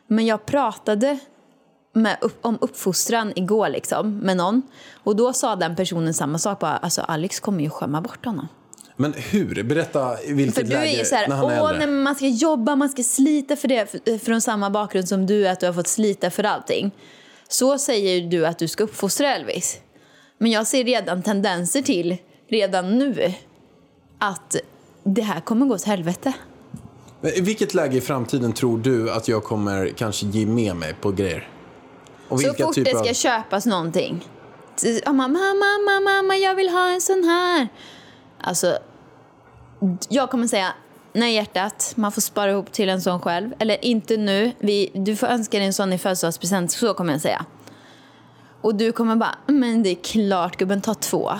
[0.06, 1.18] Men jag pratade
[1.92, 4.62] med om uppfostran igår liksom, med någon.
[5.04, 6.58] Och då sa den personen samma sak.
[6.58, 8.48] Bara, alltså Alex kommer ju skämma bort honom.
[8.96, 9.62] Men hur?
[9.62, 11.86] Berätta vilket För du läge är ju så här, när han är åh äldre.
[11.86, 14.22] nej, man ska jobba, man ska slita för det.
[14.22, 16.90] Från samma bakgrund som du, att du har fått slita för allting.
[17.48, 19.78] Så säger du att du ska uppfostra Elvis.
[20.38, 22.16] Men jag ser redan tendenser till,
[22.48, 23.32] redan nu,
[24.18, 24.56] att
[25.04, 26.32] det här kommer gå åt helvete.
[27.20, 30.94] Men I vilket läge i framtiden tror du att jag kommer kanske ge med mig
[31.00, 31.48] på grejer?
[32.28, 33.14] Och Så fort typer det ska av...
[33.14, 34.24] köpas någonting.
[35.04, 37.68] Ja, Mamma, mamma, mamma, jag vill ha en sån här.
[38.42, 38.78] Alltså,
[40.08, 40.74] jag kommer säga
[41.12, 43.54] nej hjärtat, man får spara ihop till en sån själv.
[43.58, 47.20] Eller inte nu, vi, du får önska dig en sån i födelsedagspresent, så kommer jag
[47.20, 47.44] säga.
[48.60, 51.32] Och du kommer bara, mm, men det är klart gubben, ta två.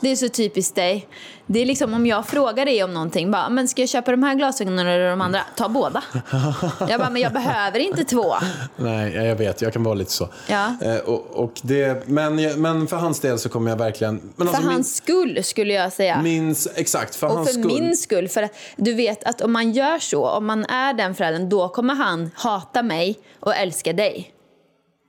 [0.00, 1.08] Det är så typiskt dig.
[1.46, 4.22] Det är liksom om jag frågar dig om någonting, bara, men ska jag köpa de
[4.22, 5.40] här glasögonen eller de andra?
[5.56, 6.02] Ta båda.
[6.88, 8.34] Jag bara, men jag behöver inte två.
[8.76, 9.62] Nej, jag vet.
[9.62, 10.28] Jag kan vara lite så.
[10.46, 10.74] Ja.
[10.82, 14.20] Eh, och, och det, men, men för hans del så kommer jag verkligen...
[14.36, 16.22] Men För alltså hans skull skulle jag säga.
[16.22, 17.80] min, min, exakt, för och hans för skull.
[17.80, 18.28] min skull.
[18.28, 21.68] För att du vet att om man gör så, om man är den föräldern, då
[21.68, 24.32] kommer han hata mig och älska dig.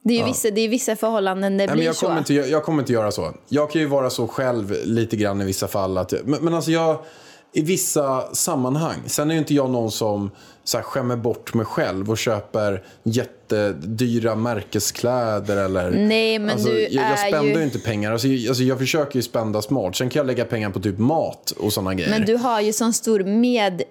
[0.07, 2.05] Det är ju vissa, det är vissa förhållanden det Nej, men blir jag, så.
[2.05, 3.33] kommer inte, jag, jag kommer inte göra så.
[3.49, 5.97] Jag kan ju vara så själv lite grann i vissa fall.
[5.97, 6.97] Att, men, men alltså jag,
[7.53, 8.97] i vissa sammanhang.
[9.05, 10.31] Sen är ju inte jag någon som
[10.63, 15.57] så här, skämmer bort mig själv och köper jättedyra märkeskläder.
[15.57, 18.11] Eller, Nej, men alltså, du jag, jag är ju inte pengar.
[18.11, 19.95] Alltså, jag, alltså, jag försöker ju spända smart.
[19.95, 22.09] Sen kan jag lägga pengar på typ mat och sådana grejer.
[22.09, 23.83] Men du har ju sån stor med,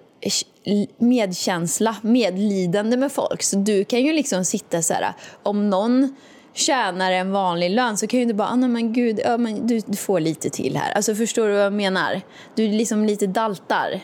[0.98, 3.42] medkänsla, medlidande med folk.
[3.42, 5.12] Så du kan ju liksom sitta så här,
[5.42, 6.16] om någon
[6.54, 9.66] tjänar en vanlig lön så kan ju du bara, ah, nej men gud, ja, men
[9.66, 10.92] du, du får lite till här.
[10.92, 12.20] Alltså förstår du vad jag menar?
[12.54, 14.00] Du liksom lite daltar.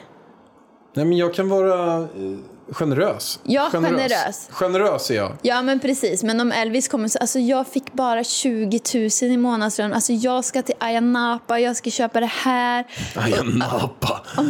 [0.95, 2.07] Nej, men jag kan vara eh,
[2.73, 3.41] generös.
[3.43, 4.49] Ja, generös.
[4.51, 5.33] Generös är jag.
[5.43, 9.37] Ja men precis, men om Elvis kommer så, alltså jag fick bara 20 000 i
[9.37, 12.85] månadslön, alltså jag ska till Ayia Napa, jag ska köpa det här.
[13.17, 14.21] Ayia Napa.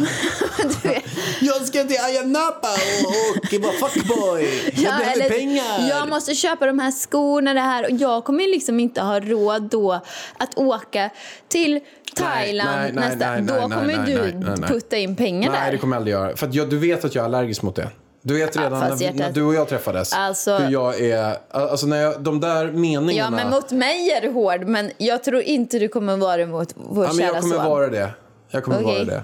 [0.63, 1.03] Du vet,
[1.41, 4.71] Jag ska till Ayia Napa och, och vara fuckboy.
[4.75, 5.89] Jag Ja, behöver pengar.
[5.89, 7.83] Jag måste köpa de här skorna, det här.
[7.83, 10.01] Och jag kommer liksom inte ha råd då
[10.37, 11.09] att åka
[11.47, 11.79] till
[12.15, 13.31] Thailand nej, nej, nästa.
[13.31, 14.69] nej, då nej, kommer nej, du nej, nej, nej.
[14.69, 15.71] putta in pengar Nej, där.
[15.71, 16.35] det kommer jag aldrig göra.
[16.37, 17.89] För att jag, du vet att jag är allergisk mot det.
[18.25, 21.37] Du vet redan när, när du och jag träffades Alltså- hur jag är.
[21.51, 23.37] Alltså när jag, de där meningarna.
[23.37, 26.45] Ja, men mot mig är du hård, men jag tror inte du kommer vara det
[26.45, 27.65] mot vår Ja, men kära jag kommer son.
[27.65, 28.09] vara det.
[28.49, 28.93] Jag kommer Okej.
[28.93, 29.23] vara det.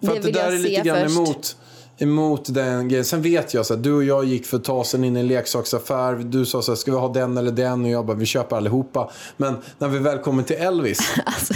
[0.00, 1.16] För Det att det där är lite grann först.
[1.16, 1.56] emot,
[1.98, 3.04] emot den grejen.
[3.04, 5.20] Sen vet jag så att du och jag gick för ett tag sedan in i
[5.20, 6.14] en leksaksaffär.
[6.14, 7.84] Du sa så här, ska vi ha den eller den?
[7.84, 9.10] Och jag bara, vi köper allihopa.
[9.36, 11.54] Men när vi väl kommer till Elvis Alltså,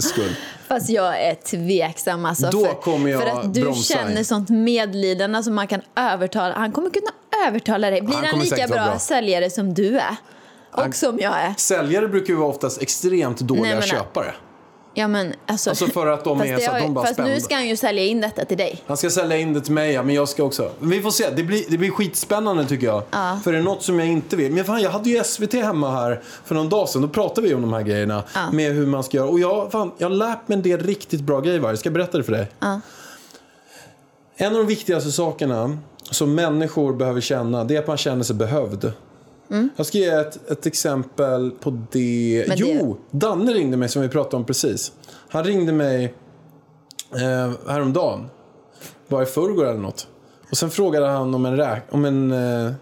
[0.00, 0.36] skull.
[0.68, 2.24] Fast jag är tveksam.
[2.24, 4.24] Alltså, Då för, kommer jag för att du bromsa känner in.
[4.24, 6.54] sånt medlidande som man kan övertala.
[6.54, 7.10] Han kommer kunna
[7.48, 8.00] övertala dig.
[8.02, 8.98] Blir Han han, lika bra, bra.
[8.98, 10.16] säljare som du är?
[10.72, 11.54] Och som jag är.
[11.58, 14.34] Säljare brukar ju vara oftast extremt dåliga Nej, men- köpare.
[14.96, 17.40] Ja, men alltså, Alltså för att de är så att de bara Fast nu spända.
[17.40, 18.82] ska han ju sälja in detta till dig.
[18.86, 20.70] Han ska sälja in det till mig, ja, men jag ska också.
[20.78, 21.30] Vi får se.
[21.36, 23.02] Det blir, det blir skitspännande tycker jag.
[23.10, 23.38] Ja.
[23.44, 24.52] För det är något som jag inte vill.
[24.52, 27.02] Men fan, jag hade ju SVT hemma här för någon dag sedan.
[27.02, 28.22] Då pratade vi om de här grejerna.
[28.34, 28.50] Ja.
[28.52, 29.28] Med hur man ska göra.
[29.28, 31.58] Och jag, fan, jag har lärt mig en del riktigt bra grejer.
[31.60, 31.68] va?
[31.68, 32.46] Jag ska berätta det för dig.
[32.60, 32.80] Ja.
[34.36, 35.78] En av de viktigaste sakerna
[36.10, 38.92] som människor behöver känna, det är att man känner sig behövd.
[39.76, 42.44] Jag ska ge ett, ett exempel på det.
[42.44, 42.58] Mm.
[42.58, 44.92] Det- Jo, Danne ringde mig som vi pratade om precis.
[45.28, 46.14] Han ringde mig
[47.14, 48.26] eh, häromdagen.
[49.08, 50.08] Var i förrgår eller något.
[50.50, 52.72] Och sen frågade han om en, räk- om en, eh,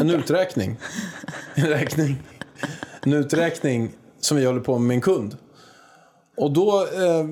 [0.00, 0.76] en uträkning.
[1.54, 2.22] en räkning.
[3.02, 5.36] En uträkning som vi håller på med med en kund.
[6.36, 7.26] Och då eh,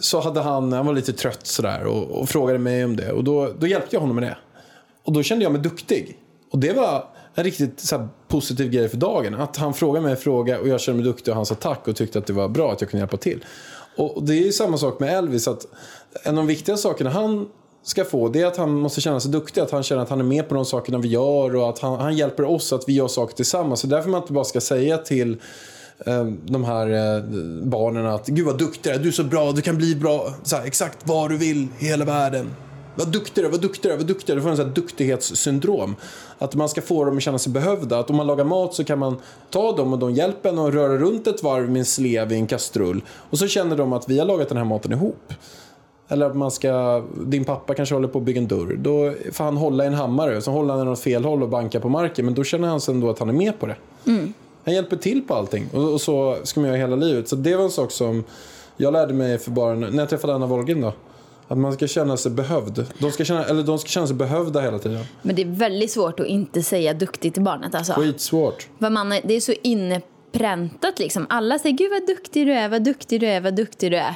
[0.00, 3.12] så hade han, han var lite trött sådär och, och frågade mig om det.
[3.12, 4.36] Och då, då hjälpte jag honom med det.
[5.04, 6.18] Och då kände jag mig duktig.
[6.52, 9.34] Och det var en riktigt så här, positiv grej för dagen.
[9.34, 11.88] Att han frågade mig en fråga och jag kände mig duktig och han sa tack
[11.88, 13.44] och tyckte att det var bra att jag kunde hjälpa till.
[13.96, 15.48] Och det är ju samma sak med Elvis.
[15.48, 15.66] att
[16.22, 17.48] En av de viktiga sakerna han
[17.82, 19.60] ska få det är att han måste känna sig duktig.
[19.60, 22.00] Att han känner att han är med på de sakerna vi gör och att han,
[22.00, 23.80] han hjälper oss att vi gör saker tillsammans.
[23.80, 25.40] Så därför man inte bara ska säga till
[26.06, 27.24] eh, de här eh,
[27.62, 30.34] barnen att gud vad duktig du är, du är så bra, du kan bli bra
[30.42, 32.50] så här, exakt vad du vill i hela världen.
[32.94, 34.36] Vad duktig du är, vad duktig du är, vad duktig du är.
[34.36, 35.96] Du får en sån här duktighetssyndrom.
[36.38, 37.98] Att man ska få dem att känna sig behövda.
[37.98, 39.16] Att om man lagar mat så kan man
[39.50, 42.34] ta dem och de hjälper en och röra runt ett varv med en slev i
[42.34, 43.02] en kastrull.
[43.30, 45.32] Och så känner de att vi har lagat den här maten ihop.
[46.08, 48.76] Eller att man ska, din pappa kanske håller på att bygga en dörr.
[48.76, 51.48] Då får han hålla i en hammare, så håller han den åt fel håll och
[51.48, 52.24] bankar på marken.
[52.24, 53.76] Men då känner han sig ändå att han är med på det.
[54.64, 55.68] Han hjälper till på allting.
[55.72, 57.28] Och, och så ska man göra hela livet.
[57.28, 58.24] Så det var en sak som
[58.76, 60.92] jag lärde mig för bara när jag träffade Anna Wollgren då.
[61.54, 62.86] Att man ska känna sig behövd.
[62.98, 65.04] De ska känna, eller de ska känna sig behövda hela tiden.
[65.22, 67.74] Men det är väldigt svårt att inte säga duktig till barnet.
[67.74, 67.92] Alltså.
[67.92, 68.68] Skitsvårt.
[68.78, 71.26] För man är, det är så innepräntat liksom.
[71.28, 74.14] Alla säger gud vad duktig du är, vad duktig du är, vad duktig du är.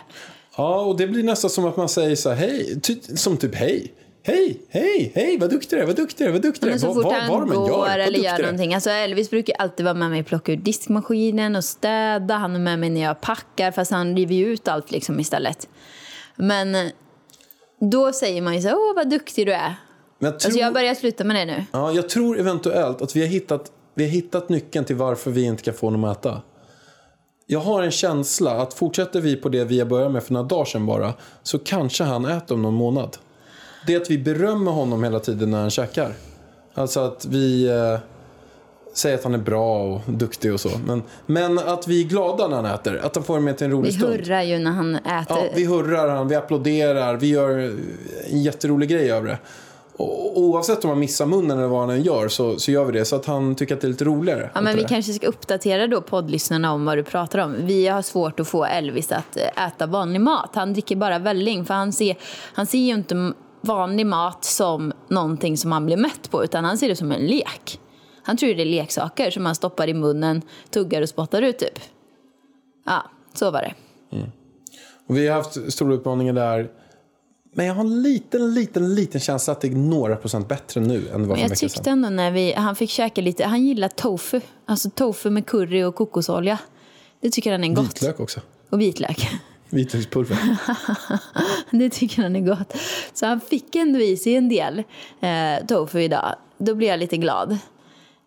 [0.57, 2.81] Ja, och det blir nästan som att man säger så här, hej.
[2.81, 3.93] Ty, som typ hej.
[4.23, 6.71] Hej, hej, hej, vad duktig du är, vad duktig du är, vad duktig du är.
[6.73, 8.47] Men så Vad- fort vad- han de än går vad eller duktig gör du är.
[8.47, 8.75] någonting.
[8.75, 12.35] Alltså Elvis brukar alltid vara med mig och plocka ur diskmaskinen och städa.
[12.35, 15.69] Han är med mig när jag packar fast han river ju ut allt liksom istället.
[16.37, 16.77] Men
[17.81, 19.75] då säger man ju så åh vad duktig du är.
[20.19, 21.65] Men jag tror, Alltså jag börjar sluta med det nu.
[21.73, 25.43] ja, jag tror eventuellt att vi har, hittat, vi har hittat nyckeln till varför vi
[25.45, 26.43] inte kan få honom att äta.
[27.47, 30.47] Jag har en känsla att fortsätter vi på det vi har börjat med för några
[30.47, 33.17] dagar sedan bara så kanske han äter om någon månad.
[33.87, 36.13] Det är att vi berömmer honom hela tiden när han käkar.
[36.75, 37.99] Alltså att vi eh,
[38.99, 40.71] säger att han är bra och duktig och så.
[40.87, 43.01] Men, men att vi är glada när han äter.
[43.05, 44.13] Att han får med till en rolig Vi stund.
[44.13, 45.37] hurrar ju när han äter.
[45.37, 47.59] Ja, vi hurrar han, vi applåderar, vi gör
[48.31, 49.39] en jätterolig grej över det.
[49.97, 52.93] Och oavsett om han missar munnen eller vad han än gör så, så gör vi
[52.93, 54.51] det så att han tycker att det är lite roligare.
[54.55, 54.89] Ja, men vi det.
[54.89, 57.57] kanske ska uppdatera då poddlyssnarna om vad du pratar om.
[57.61, 60.51] Vi har svårt att få Elvis att eh, äta vanlig mat.
[60.55, 62.17] Han dricker bara välling för han ser,
[62.55, 66.79] han ser ju inte vanlig mat som någonting som man blir mätt på utan han
[66.79, 67.81] ser det som en lek.
[68.29, 71.79] Han tror det är leksaker som han stoppar i munnen, tuggar och spottar ut typ.
[72.87, 73.75] Ja, så var det.
[75.07, 76.71] Och vi har haft stora utmaningar där.
[77.53, 81.09] Men jag har en liten, liten, liten känsla att det är några procent bättre nu
[81.09, 83.67] än det var för en jag tyckte ändå när vi, han fick käka lite, han
[83.67, 84.41] gillar tofu.
[84.67, 86.59] Alltså tofu med curry och kokosolja.
[87.21, 87.85] Det tycker han är gott.
[87.85, 88.41] Vitlök också.
[88.71, 89.29] Och vitlök.
[89.71, 90.39] Vitlökspulver.
[91.71, 92.77] Det tycker han är gott.
[93.15, 94.83] Så han fick ändå i sig en del
[95.21, 96.35] eh, tofu idag.
[96.59, 97.59] Då blir jag lite glad.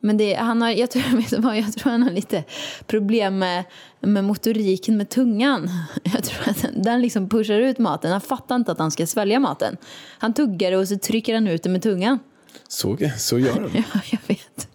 [0.03, 2.43] Men det, han har, jag, tror, vad, jag tror han har lite
[2.87, 3.63] problem med,
[3.99, 5.69] med motoriken med tungan.
[6.03, 8.11] Jag tror att den, den liksom pushar ut maten.
[8.11, 9.77] Han fattar inte att han ska svälja maten.
[10.17, 12.19] Han tuggar och så trycker han ut det med tungan.
[12.67, 13.69] Så, så gör den.
[13.93, 14.67] Ja, jag vet.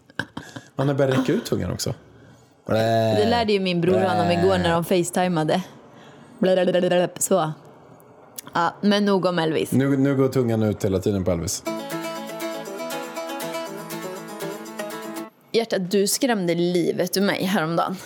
[0.76, 1.94] Man har börjat räcka ut tungan också.
[2.66, 5.62] Det lärde ju min bror honom igår när de facetimade.
[7.18, 7.52] Så.
[8.54, 9.72] Ja, men nog om Elvis.
[9.72, 11.62] Nu, nu går tungan ut hela tiden på Elvis.
[15.56, 17.96] Hjärtat, du skrämde livet ur mig häromdagen.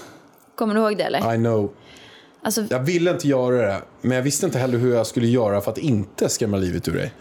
[0.55, 1.35] Kommer du ihåg det eller?
[1.35, 1.73] I know.
[2.43, 5.61] Alltså, Jag ville inte göra det, men jag visste inte heller hur jag skulle göra
[5.61, 7.13] för att inte skrämma livet ur dig.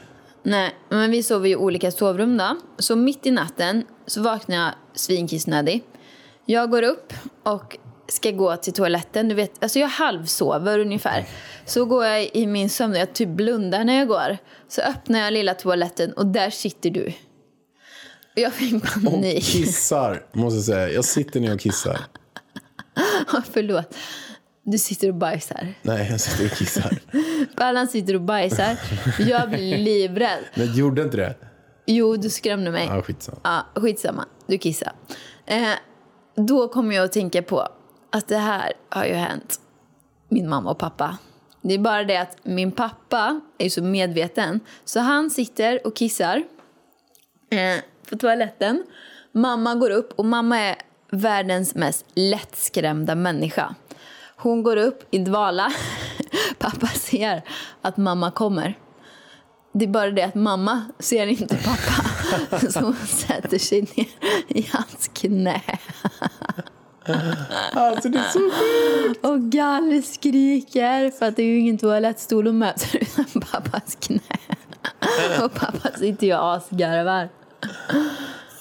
[0.43, 2.57] nej, men vi sover i olika sovrum då.
[2.77, 5.83] Så mitt i natten så vaknar jag svinkissnödig.
[6.45, 7.13] Jag går upp
[7.43, 9.29] och ska gå till toaletten.
[9.29, 11.25] Du vet, alltså jag halvsover ungefär.
[11.65, 14.37] Så går jag i min sömn och jag typ blundar när jag går.
[14.67, 17.13] Så öppnar jag lilla toaletten och där sitter du.
[18.43, 19.43] Och jag fick Och panik.
[19.43, 20.89] kissar, måste jag säga.
[20.89, 21.99] Jag sitter ner och kissar.
[23.51, 23.95] Förlåt.
[24.63, 25.73] Du sitter och bajsar.
[25.81, 26.99] Nej, jag sitter och kissar.
[27.57, 28.79] Pallan sitter och bajsar.
[29.19, 30.43] Jag blir livrädd.
[30.55, 31.35] Men gjorde inte det.
[31.85, 32.85] Jo, du skrämde mig.
[32.85, 33.37] Ja, skitsamma.
[33.43, 34.25] Ja, skitsamma.
[34.47, 34.91] Du kissar.
[35.45, 35.69] Eh,
[36.35, 37.67] då kommer jag att tänka på
[38.11, 39.59] att det här har ju hänt
[40.29, 41.17] min mamma och pappa.
[41.61, 46.43] Det är bara det att min pappa är så medveten så han sitter och kissar
[47.51, 47.77] eh,
[48.09, 48.83] på toaletten.
[49.31, 50.75] Mamma går upp och mamma är
[51.11, 53.75] världens mest lättskrämda människa.
[54.35, 55.73] Hon går upp i dvala.
[56.57, 57.41] Pappa ser
[57.81, 58.77] att mamma kommer.
[59.71, 62.09] Det är bara det att mamma ser inte pappa.
[62.71, 64.07] Så hon sätter sig ner
[64.47, 65.61] i hans knä.
[67.73, 69.25] Alltså, det är så sjukt.
[69.25, 74.19] Och gallskriker för att det är ju ingen toalettstol att möta utan pappas knä.
[75.43, 77.29] Och pappa sitter ju och asgarvar.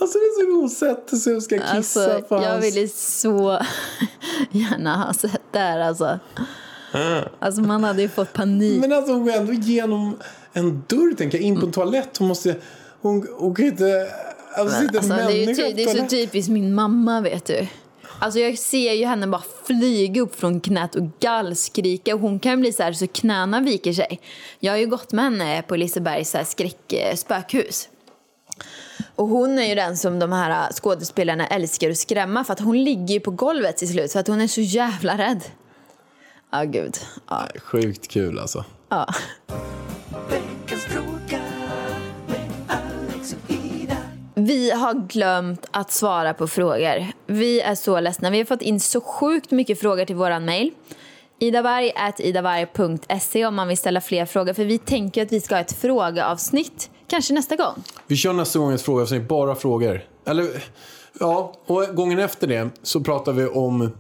[0.01, 2.65] Alltså, det är så sätter sig och ska kissa Alltså, på jag hans...
[2.65, 3.59] ville så
[4.51, 6.19] gärna ha sett det här alltså.
[7.39, 8.81] Alltså man hade ju fått panik.
[8.81, 10.17] Men alltså hon går ändå igenom
[10.53, 12.17] en dörr, tänker jag, in på en toalett.
[12.19, 12.57] Hon måste...
[13.01, 14.11] Hon, hon kan inte...
[14.57, 17.45] Alltså, sitter en Alltså, det, är ju ty- det är så typiskt min mamma, vet
[17.45, 17.67] du.
[18.19, 22.15] Alltså jag ser ju henne bara flyga upp från knät och gallskrika.
[22.15, 24.21] Och hon kan bli så här så knäna viker sig.
[24.61, 27.89] Jag har ju gått med henne på Lisebergs så här skräck, spökhus.
[29.19, 32.85] Och hon är ju den som de här skådespelarna älskar att skrämma för att hon
[32.85, 35.45] ligger ju på golvet till slut för att hon är så jävla rädd.
[36.53, 36.97] Ja, gud.
[37.29, 37.47] Ja.
[37.63, 38.65] Sjukt kul alltså.
[38.89, 39.07] ja.
[43.49, 43.97] Ida.
[44.35, 47.07] Vi har glömt att svara på frågor.
[47.27, 48.31] Vi är så ledsna.
[48.31, 50.71] Vi har fått in så sjukt mycket frågor till våran mail.
[51.39, 54.53] idavarg.idavarg.se om man vill ställa fler frågor.
[54.53, 56.91] För vi tänker att vi ska ha ett frågeavsnitt.
[57.09, 57.75] Kanske nästa gång.
[58.07, 60.01] Vi kör nästa gång ett frågeavsnitt, bara frågor.
[60.27, 60.65] Eller,
[61.21, 63.91] ja, och gången efter det så pratar vi om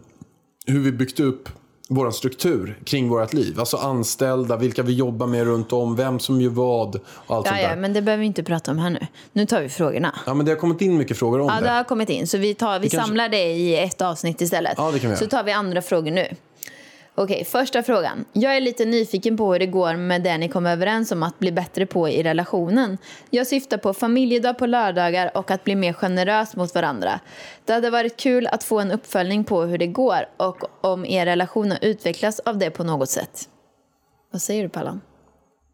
[0.66, 1.48] hur vi byggt upp
[1.90, 3.60] vår struktur kring vårt liv.
[3.60, 7.52] Alltså anställda, vilka vi jobbar med runt om, vem som gör vad och allt Ja,
[7.52, 7.76] sånt ja, där.
[7.76, 9.06] men det behöver vi inte prata om här nu.
[9.32, 10.14] Nu tar vi frågorna.
[10.26, 11.70] Ja, men det har kommit in mycket frågor om Ja, det det.
[11.70, 12.26] har kommit in.
[12.26, 14.74] Så vi, tar, vi kanske- samlar det i ett avsnitt istället.
[14.76, 15.30] Ja, det kan vi Så göra.
[15.30, 16.28] tar vi andra frågor nu.
[17.20, 18.24] Okej, första frågan.
[18.32, 21.38] Jag är lite nyfiken på hur det går med det ni kom överens om att
[21.38, 22.98] bli bättre på i relationen.
[23.30, 27.20] Jag syftar på familjedag på lördagar och att bli mer generös mot varandra.
[27.64, 31.26] Det hade varit kul att få en uppföljning på hur det går och om er
[31.26, 33.48] relation har utvecklats av det på något sätt.
[34.32, 35.00] Vad säger du Pallan?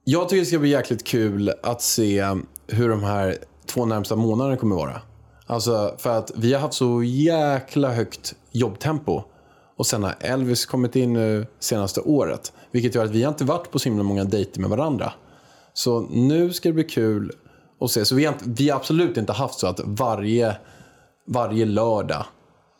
[0.05, 2.25] Jag tycker det ska bli jäkligt kul att se
[2.69, 5.01] hur de här två närmsta månaderna kommer vara.
[5.47, 9.23] Alltså för att vi har haft så jäkla högt jobbtempo.
[9.77, 12.53] Och sen har Elvis kommit in nu senaste året.
[12.71, 15.13] Vilket gör att vi har inte varit på så himla många dejter med varandra.
[15.73, 17.33] Så nu ska det bli kul
[17.81, 18.05] att se.
[18.05, 20.57] Så vi har, vi har absolut inte haft så att varje,
[21.27, 22.25] varje lördag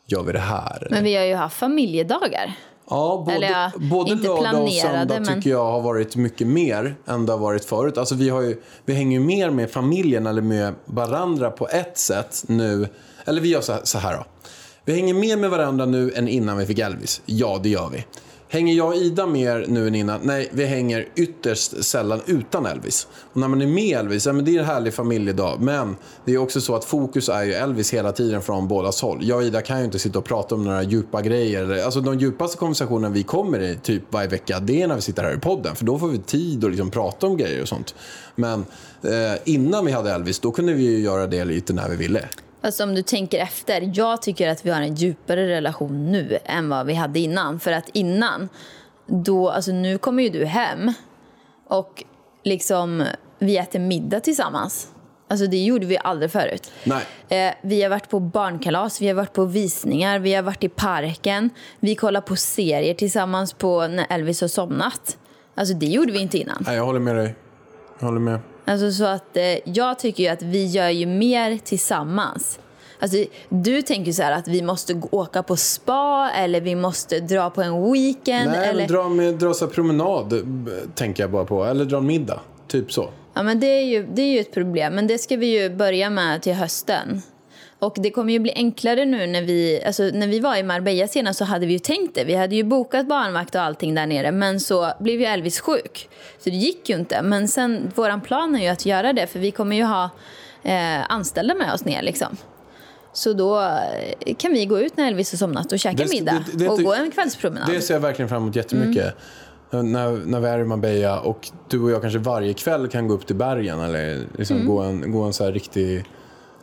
[0.07, 0.87] gör vi det här.
[0.91, 2.53] Men vi har ju haft familjedagar.
[2.89, 6.95] Ja, både, Eller ja, både lördag och söndag men- tycker jag har varit mycket mer
[7.05, 7.97] än det har varit förut.
[7.97, 11.97] Alltså vi, har ju, vi hänger ju mer med familjen eller med varandra på ett
[11.97, 12.87] sätt nu.
[13.25, 14.25] Eller vi gör så här, så här då.
[14.87, 17.21] Vi hänger mer med varandra nu än innan vi fick Elvis.
[17.25, 18.05] Ja, det gör vi.
[18.49, 20.19] Hänger jag och Ida mer nu än innan?
[20.23, 23.07] Nej, vi hänger ytterst sällan utan Elvis.
[23.33, 25.61] Och när man är med Elvis, ja, men det är en härlig familjedag.
[25.61, 29.19] Men det är också så att fokus är ju Elvis hela tiden från bådas håll.
[29.21, 31.83] Jag och Ida kan ju inte sitta och prata om några djupa grejer.
[31.85, 35.23] Alltså de djupaste konversationerna vi kommer i typ varje vecka, det är när vi sitter
[35.23, 35.75] här i podden.
[35.75, 37.95] För då får vi tid att liksom prata om grejer och sånt.
[38.35, 38.65] Men
[39.03, 42.29] eh, innan vi hade Elvis, då kunde vi ju göra det lite när vi ville.
[42.65, 46.69] Alltså om du tänker efter, jag tycker att vi har en djupare relation nu än
[46.69, 47.59] vad vi hade innan.
[47.59, 48.49] För att innan,
[49.07, 50.93] då, alltså nu kommer ju du hem
[51.67, 52.03] och
[52.43, 53.03] liksom
[53.39, 54.87] vi äter middag tillsammans.
[55.27, 56.71] Alltså det gjorde vi aldrig förut.
[56.83, 57.03] Nej.
[57.47, 60.69] Eh, vi har varit på barnkalas, vi har varit på visningar, vi har varit i
[60.69, 61.49] parken.
[61.79, 65.17] Vi kollar på serier tillsammans på när Elvis har somnat.
[65.55, 66.63] Alltså det gjorde vi inte innan.
[66.65, 67.35] Nej, jag håller med dig.
[67.99, 68.39] Jag håller med.
[68.65, 72.59] Alltså så att eh, jag tycker ju att vi gör ju mer tillsammans.
[72.99, 73.17] Alltså,
[73.49, 77.61] du tänker så här att vi måste åka på spa eller vi måste dra på
[77.61, 78.51] en weekend.
[78.51, 78.87] Nej, eller...
[78.87, 80.39] dra, med, dra så promenad eh,
[80.95, 81.65] tänker jag bara på.
[81.65, 82.39] Eller dra en middag.
[82.67, 83.09] Typ så.
[83.33, 85.69] Ja, men det, är ju, det är ju ett problem, men det ska vi ju
[85.69, 87.21] börja med till hösten.
[87.85, 91.07] Och det kommer ju bli enklare nu när vi, alltså när vi var i Marbella
[91.07, 92.23] senast så hade vi ju tänkt det.
[92.23, 96.09] Vi hade ju bokat barnvakt och allting där nere men så blev ju Elvis sjuk.
[96.39, 97.21] Så det gick ju inte.
[97.21, 100.09] Men sen, våran plan är ju att göra det för vi kommer ju ha
[100.63, 102.37] eh, anställda med oss ner liksom.
[103.13, 106.43] Så då eh, kan vi gå ut när Elvis har somnat och käka Det- middag
[106.51, 107.69] det- det- och gå en kvällspromenad.
[107.69, 109.13] Det ser jag verkligen fram emot jättemycket.
[109.69, 113.13] När, när vi är i Marbella och du och jag kanske varje kväll kan gå
[113.13, 114.67] upp till bergen eller liksom Mm.
[114.67, 116.05] gå en, gå en så här riktig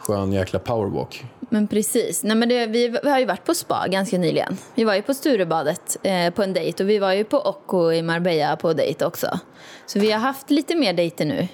[0.07, 1.25] skön jäkla powerwalk.
[1.41, 2.23] Men precis.
[2.25, 4.57] Nej, men det, vi, vi har ju varit på spa ganska nyligen.
[4.75, 7.93] Vi var ju på Sturebadet eh, på en dejt och vi var ju på Occo
[7.93, 9.39] i Marbella på dejt också.
[9.87, 11.49] Så vi har haft lite mer dejter nu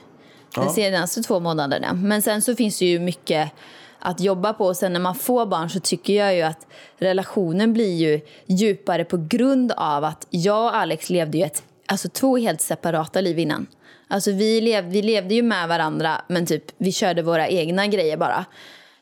[0.54, 0.72] de Ja.
[0.72, 1.92] senaste två månaderna.
[1.92, 3.50] Men sen så finns det ju mycket
[3.98, 4.64] att jobba på.
[4.66, 6.66] Och sen när man får barn så tycker jag ju att
[6.98, 12.08] relationen blir ju djupare på grund av att jag och Alex levde ju ett, alltså
[12.08, 13.66] två helt separata liv innan.
[14.08, 18.16] Alltså vi, lev, vi levde ju med varandra men typ vi körde våra egna grejer
[18.16, 18.44] bara.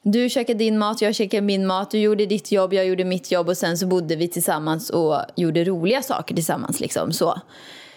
[0.03, 3.31] Du käkade din mat, jag käkade min mat, du gjorde ditt jobb, jag gjorde mitt
[3.31, 6.81] jobb och sen så bodde vi tillsammans och gjorde roliga saker tillsammans.
[6.81, 7.41] Liksom, så.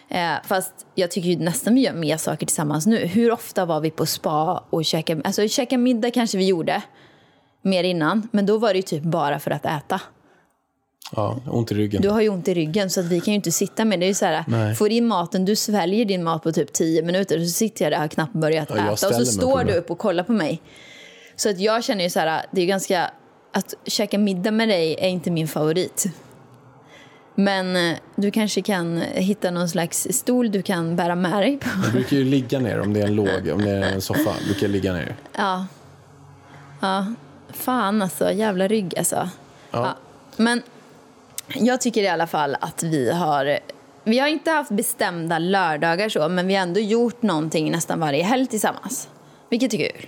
[0.07, 2.97] Eh, fast jag tycker ju nästan vi gör mer saker tillsammans nu.
[2.97, 6.81] Hur ofta var vi på spa och käkade, alltså käka middag kanske vi gjorde
[7.61, 10.01] mer innan, men då var det ju typ bara för att äta.
[11.15, 12.01] Ja, ont i ryggen.
[12.01, 13.99] Du har ju ont i ryggen så att vi kan ju inte sitta med.
[13.99, 14.75] Det är ju så här, Nej.
[14.75, 17.97] får in maten, du sväljer din mat på typ 10 minuter så sitter jag där
[17.97, 20.61] och har knappt börjat Ja, äta och så står du upp och kollar på mig.
[21.35, 23.11] Så att jag känner ju så här, det är ganska,
[23.53, 26.05] att käka middag med dig är inte min favorit.
[27.35, 31.69] Men eh, du kanske kan hitta någon slags stol du kan bära med dig på.
[31.83, 34.33] Jag brukar ju ligga ner om det är en låg, om det är en soffa.
[34.45, 35.15] brukar jag ligga ner.
[35.37, 35.65] Ja.
[36.81, 37.13] Ja.
[37.49, 39.29] Fan alltså, jävla rygg alltså.
[39.71, 39.97] Ja.
[40.35, 40.61] Men
[41.55, 43.59] jag tycker i alla fall att vi har...
[44.03, 48.23] Vi har inte haft bestämda lördagar så, men vi har ändå gjort någonting nästan varje
[48.23, 49.09] helg tillsammans.
[49.49, 50.07] Vilket är kul.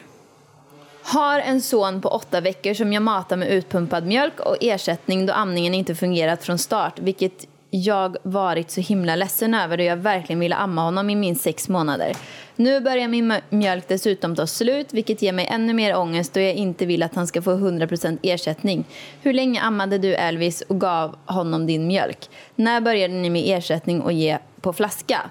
[1.03, 5.33] Har en son på åtta veckor som jag matar med utpumpad mjölk och ersättning då
[5.33, 10.39] amningen inte fungerat från start, vilket jag varit så himla ledsen över och jag verkligen
[10.39, 12.15] ville amma honom i minst sex månader.
[12.55, 16.53] Nu börjar min mjölk dessutom ta slut, vilket ger mig ännu mer ångest då jag
[16.53, 18.85] inte vill att han ska få 100% ersättning.
[19.21, 22.29] Hur länge ammade du Elvis och gav honom din mjölk?
[22.55, 25.21] När började ni med ersättning och ge på flaska?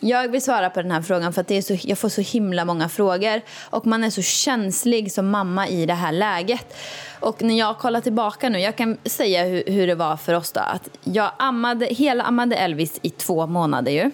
[0.00, 2.20] Jag vill svara på den här frågan för att det är så, jag får så
[2.20, 3.40] himla många frågor
[3.70, 6.76] och man är så känslig som mamma i det här läget.
[7.20, 10.52] Och när jag kollar tillbaka nu, jag kan säga hur, hur det var för oss
[10.52, 10.60] då.
[10.60, 14.10] Att jag ammade, hela ammade Elvis i två månader ju.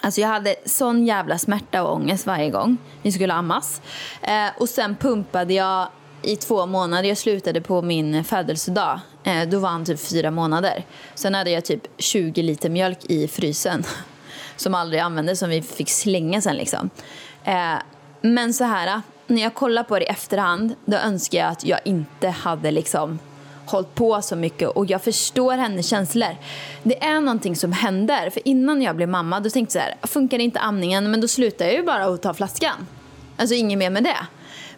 [0.00, 3.80] Alltså jag hade sån jävla smärta och ångest varje gång vi skulle ammas.
[4.22, 5.88] Eh, och sen pumpade jag
[6.22, 7.08] i två månader.
[7.08, 9.00] Jag slutade på min födelsedag.
[9.24, 10.84] Eh, då var han typ fyra månader.
[11.14, 13.84] Sen hade jag typ 20 liter mjölk i frysen.
[14.56, 16.90] Som aldrig användes, som vi fick slänga sen liksom.
[17.44, 17.74] Eh,
[18.20, 21.80] men så här, när jag kollar på det i efterhand, då önskar jag att jag
[21.84, 23.18] inte hade liksom
[23.66, 26.36] hållit på så mycket och jag förstår hennes känslor.
[26.82, 28.30] Det är någonting som händer.
[28.30, 31.28] För innan jag blev mamma då tänkte jag så här, funkar inte amningen men då
[31.28, 32.86] slutar jag ju bara att ta flaskan.
[33.36, 34.26] Alltså inget mer med det.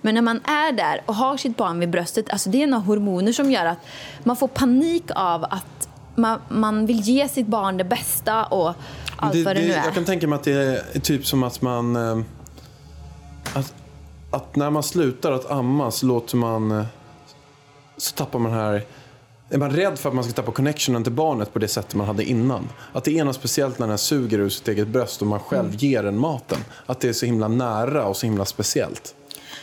[0.01, 2.85] Men när man är där och har sitt barn vid bröstet, alltså det är några
[2.85, 3.87] hormoner som gör att
[4.24, 8.74] man får panik av att man, man vill ge sitt barn det bästa och
[9.19, 9.85] allt vad det nu är.
[9.85, 10.53] Jag kan tänka mig att det
[10.95, 11.97] är typ som att man...
[11.97, 12.19] eh,
[13.55, 13.75] Att,
[14.31, 16.71] att när man slutar att amma så låter man...
[16.71, 16.85] eh,
[17.97, 18.83] Så tappar man här...
[19.51, 22.07] Är man rädd för att man ska tappa connectionen till barnet på det sättet man
[22.07, 22.69] hade innan?
[22.93, 25.64] Att det är något speciellt när den suger ur sitt eget bröst och man själv
[25.66, 25.77] Mm.
[25.79, 26.59] ger den maten.
[26.87, 29.14] Att det är så himla nära och så himla speciellt.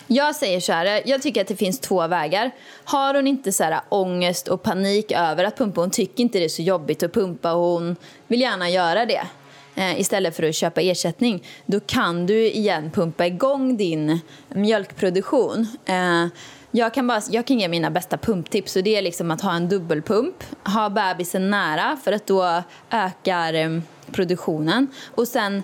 [0.07, 2.51] Jag säger så här, jag tycker att det finns två vägar.
[2.83, 6.45] Har hon inte så här ångest och panik över att pumpa, hon tycker inte det
[6.45, 7.95] är så jobbigt att pumpa och hon
[8.27, 9.27] vill gärna göra det
[9.75, 14.19] eh, istället för att köpa ersättning, då kan du igen pumpa igång din
[14.49, 15.67] mjölkproduktion.
[15.85, 16.27] Eh,
[16.71, 19.53] jag kan, bara, jag kan ge mina bästa pumptips och det är liksom att ha
[19.53, 23.79] en dubbelpump, ha bebisen nära för att då ökar eh,
[24.11, 25.63] produktionen och sen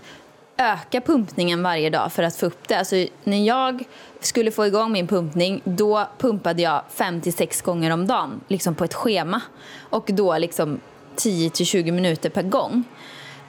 [0.57, 2.76] öka pumpningen varje dag för att få upp det.
[2.76, 3.84] Alltså, när jag
[4.20, 8.93] skulle få igång min pumpning då pumpade jag 5-6 gånger om dagen liksom på ett
[8.93, 9.41] schema
[9.80, 10.80] och då liksom
[11.16, 12.84] 10-20 minuter per gång.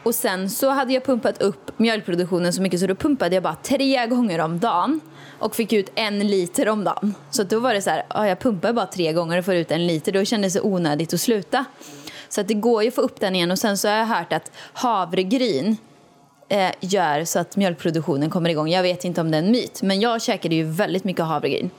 [0.03, 3.57] Och sen så hade jag pumpat upp mjölkproduktionen så mycket så då pumpade jag bara
[3.63, 5.01] tre gånger om dagen
[5.39, 7.15] och fick ut en liter om dagen.
[7.31, 9.71] Så då var det så här, ja, jag pumpar bara tre gånger och får ut
[9.71, 10.13] en liter.
[10.13, 11.65] Då kändes det onödigt att sluta.
[12.29, 13.51] Så att det går ju att få upp den igen.
[13.51, 15.77] Och sen så har jag hört att havregryn
[16.49, 18.69] eh, gör så att mjölkproduktionen kommer igång.
[18.69, 21.71] Jag vet inte om det är en myt, men jag käkade ju väldigt mycket havregryn.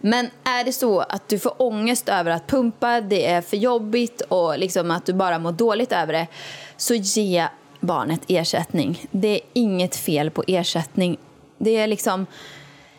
[0.00, 4.20] Men är det så att du får ångest över att pumpa, det är för jobbigt
[4.20, 6.26] och liksom att du bara mår dåligt över det,
[6.80, 7.48] så ge
[7.80, 9.06] barnet ersättning.
[9.10, 11.16] Det är inget fel på ersättning.
[11.58, 12.26] Det är liksom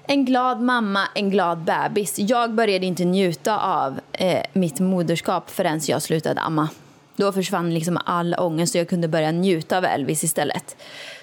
[0.03, 2.19] en glad mamma, en glad bebis.
[2.19, 6.69] Jag började inte njuta av eh, mitt moderskap förrän jag slutade amma.
[7.15, 10.75] Då försvann liksom all ångest och jag kunde börja njuta av Elvis istället.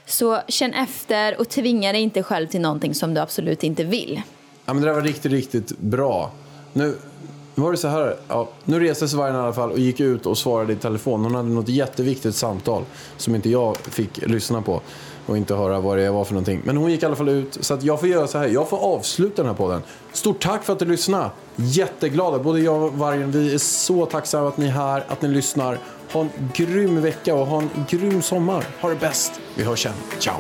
[0.07, 4.23] Så känn efter och tvinga dig inte själv till någonting som du absolut inte vill.
[4.65, 6.33] Ja, men det där var riktigt, riktigt bra.
[6.73, 6.97] Nu
[7.61, 8.17] var det så här.
[8.29, 11.25] Ja, nu reste sig vargen i alla fall och gick ut och svarade i telefon.
[11.25, 12.85] Hon hade något jätteviktigt samtal
[13.17, 14.81] som inte jag fick lyssna på
[15.27, 16.61] och inte höra vad det var för någonting.
[16.65, 17.59] Men hon gick i alla fall ut.
[17.61, 18.49] Så att jag får göra så här.
[18.49, 19.83] Jag får avsluta den här podden.
[20.13, 21.31] Stort tack för att du lyssnade.
[21.57, 22.39] Jätteglada.
[22.39, 23.31] Både jag och Vargen.
[23.31, 25.79] Vi är så tacksamma att ni är här, att ni lyssnar.
[26.13, 28.65] Ha en grym vecka och ha en grym sommar.
[28.81, 29.33] Ha det bäst.
[29.55, 29.93] Vi hörs sen.
[30.19, 30.35] Ciao.